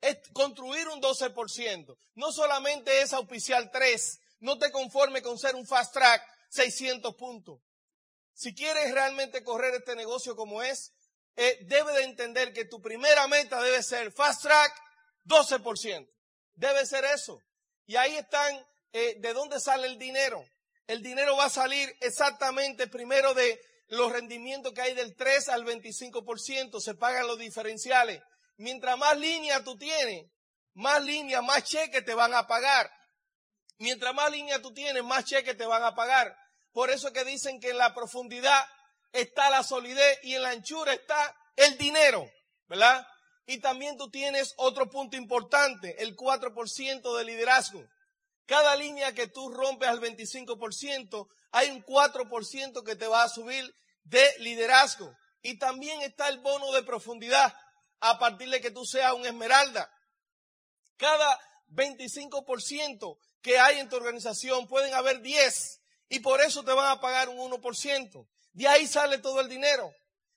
Es 0.00 0.18
construir 0.32 0.86
un 0.86 1.02
12%. 1.02 1.98
No 2.14 2.30
solamente 2.30 3.00
es 3.00 3.12
auspiciar 3.12 3.72
3. 3.72 4.20
No 4.38 4.56
te 4.56 4.70
conformes 4.70 5.22
con 5.22 5.36
ser 5.36 5.56
un 5.56 5.66
fast 5.66 5.92
track 5.92 6.22
600 6.50 7.12
puntos. 7.16 7.58
Si 8.36 8.54
quieres 8.54 8.92
realmente 8.92 9.42
correr 9.42 9.74
este 9.76 9.96
negocio 9.96 10.36
como 10.36 10.62
es, 10.62 10.92
eh, 11.36 11.58
debe 11.62 11.94
de 11.94 12.04
entender 12.04 12.52
que 12.52 12.66
tu 12.66 12.82
primera 12.82 13.26
meta 13.28 13.62
debe 13.62 13.82
ser 13.82 14.12
fast 14.12 14.42
track 14.42 14.74
12%. 15.24 16.06
Debe 16.54 16.84
ser 16.84 17.06
eso. 17.06 17.42
Y 17.86 17.96
ahí 17.96 18.14
están, 18.14 18.54
eh, 18.92 19.16
¿de 19.20 19.32
dónde 19.32 19.58
sale 19.58 19.86
el 19.86 19.98
dinero? 19.98 20.44
El 20.86 21.02
dinero 21.02 21.34
va 21.34 21.46
a 21.46 21.50
salir 21.50 21.88
exactamente 22.02 22.88
primero 22.88 23.32
de 23.32 23.58
los 23.88 24.12
rendimientos 24.12 24.74
que 24.74 24.82
hay 24.82 24.94
del 24.94 25.16
3 25.16 25.48
al 25.48 25.64
25%, 25.64 26.78
se 26.78 26.94
pagan 26.94 27.26
los 27.26 27.38
diferenciales. 27.38 28.22
Mientras 28.58 28.98
más 28.98 29.16
línea 29.16 29.64
tú 29.64 29.78
tienes, 29.78 30.30
más 30.74 31.02
línea, 31.02 31.40
más 31.40 31.64
cheques 31.64 32.04
te 32.04 32.12
van 32.12 32.34
a 32.34 32.46
pagar. 32.46 32.90
Mientras 33.78 34.14
más 34.14 34.30
línea 34.30 34.60
tú 34.60 34.74
tienes, 34.74 35.02
más 35.02 35.24
cheques 35.24 35.56
te 35.56 35.64
van 35.64 35.84
a 35.84 35.94
pagar. 35.94 36.36
Por 36.76 36.90
eso 36.90 37.10
que 37.10 37.24
dicen 37.24 37.58
que 37.58 37.70
en 37.70 37.78
la 37.78 37.94
profundidad 37.94 38.62
está 39.10 39.48
la 39.48 39.62
solidez 39.62 40.18
y 40.22 40.34
en 40.34 40.42
la 40.42 40.50
anchura 40.50 40.92
está 40.92 41.34
el 41.56 41.78
dinero, 41.78 42.30
¿verdad? 42.68 43.06
Y 43.46 43.62
también 43.62 43.96
tú 43.96 44.10
tienes 44.10 44.52
otro 44.58 44.90
punto 44.90 45.16
importante, 45.16 46.02
el 46.02 46.14
4% 46.14 47.16
de 47.16 47.24
liderazgo. 47.24 47.82
Cada 48.44 48.76
línea 48.76 49.14
que 49.14 49.26
tú 49.26 49.48
rompes 49.54 49.88
al 49.88 50.02
25%, 50.02 51.26
hay 51.52 51.70
un 51.70 51.82
4% 51.82 52.84
que 52.84 52.94
te 52.94 53.06
va 53.06 53.22
a 53.22 53.30
subir 53.30 53.74
de 54.02 54.34
liderazgo. 54.40 55.10
Y 55.40 55.58
también 55.58 56.02
está 56.02 56.28
el 56.28 56.40
bono 56.40 56.72
de 56.72 56.82
profundidad 56.82 57.58
a 58.00 58.18
partir 58.18 58.50
de 58.50 58.60
que 58.60 58.70
tú 58.70 58.84
seas 58.84 59.14
un 59.14 59.24
esmeralda. 59.24 59.90
Cada 60.98 61.40
25% 61.70 63.16
que 63.40 63.58
hay 63.58 63.78
en 63.78 63.88
tu 63.88 63.96
organización 63.96 64.68
pueden 64.68 64.92
haber 64.92 65.22
10 65.22 65.80
y 66.08 66.20
por 66.20 66.40
eso 66.40 66.62
te 66.62 66.72
van 66.72 66.90
a 66.90 67.00
pagar 67.00 67.28
un 67.28 67.38
1%. 67.38 68.28
De 68.52 68.68
ahí 68.68 68.86
sale 68.86 69.18
todo 69.18 69.40
el 69.40 69.48
dinero. 69.48 69.92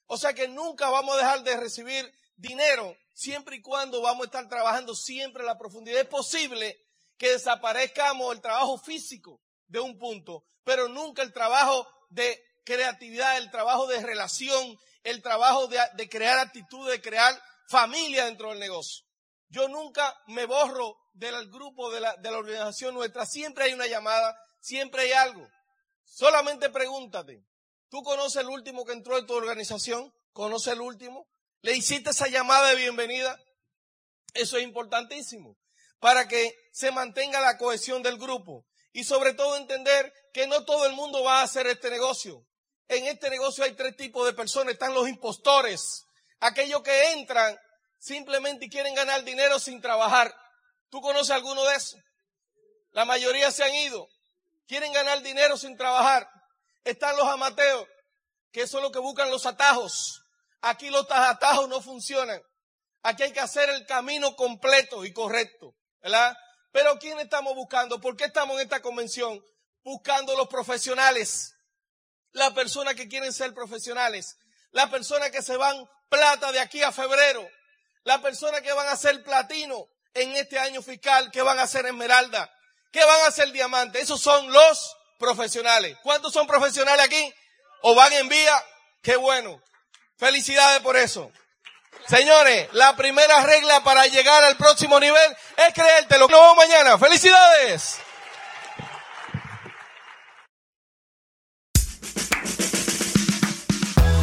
O 0.08 0.17
sea 0.17 0.34
que 0.34 0.47
nunca 0.47 0.89
vamos 0.89 1.15
a 1.15 1.19
dejar 1.19 1.43
de 1.43 1.58
recibir 1.58 2.12
dinero 2.36 2.95
siempre 3.13 3.58
y 3.58 3.62
cuando 3.62 4.01
vamos 4.01 4.23
a 4.23 4.25
estar 4.25 4.47
trabajando 4.49 4.95
siempre 4.95 5.41
en 5.41 5.47
la 5.47 5.58
profundidad. 5.58 6.01
Es 6.01 6.08
posible 6.08 6.77
que 7.17 7.32
desaparezcamos 7.32 8.34
el 8.34 8.41
trabajo 8.41 8.77
físico 8.77 9.41
de 9.67 9.79
un 9.79 9.97
punto, 9.97 10.43
pero 10.63 10.88
nunca 10.88 11.21
el 11.21 11.34
trabajo 11.34 11.88
de 12.10 12.41
creatividad, 12.65 13.38
el 13.38 13.51
trabajo 13.51 13.88
de 13.88 14.01
relación, 14.01 14.77
el 15.03 15.21
trabajo 15.21 15.67
de, 15.67 16.10
crear 16.10 16.39
actitud, 16.39 16.89
de 16.89 17.01
crear 17.01 17.39
familia 17.67 18.25
dentro 18.25 18.49
del 18.49 18.60
negocio. 18.60 19.05
Yo 19.49 19.67
nunca 19.67 20.17
me 20.27 20.45
borro 20.45 20.97
del 21.13 21.49
grupo, 21.49 21.91
de 21.91 22.01
la, 22.01 22.15
de 22.17 22.32
la 22.32 22.38
organización 22.38 22.95
nuestra. 22.95 23.25
Siempre 23.25 23.65
hay 23.65 23.73
una 23.73 23.88
llamada, 23.88 24.36
siempre 24.60 25.03
hay 25.03 25.12
algo. 25.12 25.47
Solamente 26.10 26.69
pregúntate, 26.69 27.45
¿tú 27.89 28.04
conoces 28.04 28.41
el 28.41 28.50
último 28.50 28.84
que 28.84 28.93
entró 28.93 29.17
en 29.17 29.26
tu 29.26 29.34
organización? 29.36 30.13
¿Conoces 30.34 30.74
el 30.74 30.82
último? 30.82 31.28
¿Le 31.62 31.78
hiciste 31.78 32.10
esa 32.10 32.28
llamada 32.28 32.69
de 32.69 32.76
bienvenida? 32.76 33.39
Eso 34.34 34.58
es 34.58 34.63
importantísimo 34.63 35.58
para 36.00 36.28
que 36.28 36.56
se 36.74 36.91
mantenga 36.91 37.39
la 37.41 37.58
cohesión 37.58 38.02
del 38.04 38.17
grupo 38.17 38.65
y 38.91 39.04
sobre 39.04 39.34
todo 39.34 39.56
entender 39.56 40.12
que 40.34 40.48
no 40.48 40.65
todo 40.65 40.86
el 40.86 40.93
mundo 40.93 41.24
va 41.24 41.39
a 41.39 41.43
hacer 41.43 41.67
este 41.67 41.89
negocio. 41.89 42.45
En 42.88 43.06
este 43.06 43.30
negocio 43.30 43.63
hay 43.63 43.74
tres 43.74 43.95
tipos 43.95 44.26
de 44.26 44.34
personas. 44.34 44.74
Están 44.74 44.93
los 44.93 45.08
impostores, 45.08 46.06
aquellos 46.39 46.82
que 46.82 47.12
entran 47.13 47.58
simplemente 48.00 48.65
y 48.65 48.69
quieren 48.69 48.95
ganar 48.95 49.24
dinero 49.24 49.60
sin 49.60 49.80
trabajar. 49.80 50.34
¿Tú 50.89 51.02
conoces 51.02 51.32
alguno 51.32 51.63
de 51.65 51.76
esos? 51.76 52.00
La 52.91 53.06
mayoría 53.06 53.52
se 53.52 53.63
han 53.63 53.76
ido. 53.76 54.10
Quieren 54.69 54.93
ganar 54.93 55.23
dinero 55.23 55.58
sin 55.58 55.75
trabajar. 55.75 56.29
Están 56.84 57.17
los 57.17 57.27
amateos, 57.27 57.88
que 58.51 58.67
son 58.67 58.84
los 58.84 58.91
que 58.91 58.99
buscan 58.99 59.32
los 59.32 59.47
atajos. 59.47 60.21
Aquí 60.62 60.91
los 60.91 61.10
atajos 61.10 61.67
no 61.67 61.82
funcionan. 61.82 62.39
Aquí 63.01 63.23
hay 63.23 63.34
que 63.34 63.39
hacer 63.39 63.67
el 63.71 63.88
camino 63.88 64.36
completo 64.36 65.05
y 65.05 65.12
correcto, 65.12 65.73
¿verdad? 66.03 66.38
Pero 66.71 66.99
¿quién 66.99 67.19
estamos 67.19 67.55
buscando? 67.55 67.99
¿Por 67.99 68.15
qué 68.15 68.25
estamos 68.25 68.58
en 68.58 68.62
esta 68.62 68.79
convención? 68.79 69.43
Buscando 69.82 70.36
los 70.36 70.47
profesionales. 70.47 71.55
Las 72.32 72.53
personas 72.53 72.93
que 72.93 73.08
quieren 73.08 73.34
ser 73.34 73.55
profesionales. 73.55 74.38
Las 74.69 74.91
personas 74.91 75.32
que 75.32 75.41
se 75.41 75.58
van 75.58 75.84
plata 76.10 76.51
de 76.51 76.60
aquí 76.60 76.84
a 76.84 76.91
febrero. 76.91 77.49
Las 78.03 78.19
personas 78.19 78.62
que 78.62 78.73
van 78.73 78.88
a 78.88 78.95
ser 78.97 79.23
platino 79.23 79.88
en 80.13 80.36
este 80.36 80.60
año 80.60 80.84
fiscal, 80.84 81.32
que 81.32 81.41
van 81.41 81.58
a 81.58 81.65
ser 81.65 81.88
esmeralda, 81.88 82.53
que 82.91 83.04
van 83.04 83.28
a 83.28 83.32
ser 83.32 83.52
diamante. 83.52 83.99
Esos 83.99 84.21
son 84.21 84.52
los 84.52 84.97
profesionales. 85.17 85.97
¿Cuántos 86.04 86.34
son 86.34 86.47
profesionales 86.47 87.06
aquí? 87.06 87.34
¿O 87.82 87.95
van 87.95 88.12
en 88.13 88.28
vía? 88.28 88.63
Qué 89.02 89.15
bueno. 89.15 89.62
Felicidades 90.17 90.82
por 90.82 90.97
eso. 90.97 91.32
Señores, 92.08 92.67
la 92.73 92.95
primera 92.95 93.41
regla 93.41 93.84
para 93.84 94.06
llegar 94.08 94.43
al 94.43 94.58
próximo 94.58 94.99
nivel 94.99 95.36
es 95.58 95.73
creértelo. 95.73 96.28
Nos 96.28 96.39
vemos 96.39 96.58
mañana. 96.58 96.97
¡Felicidades! 96.97 97.99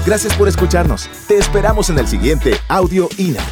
Gracias 0.05 0.35
por 0.35 0.46
escucharnos. 0.48 1.09
Te 1.26 1.37
esperamos 1.37 1.90
en 1.90 1.98
el 1.98 2.07
siguiente 2.07 2.61
Audio 2.68 3.09
INA. 3.18 3.44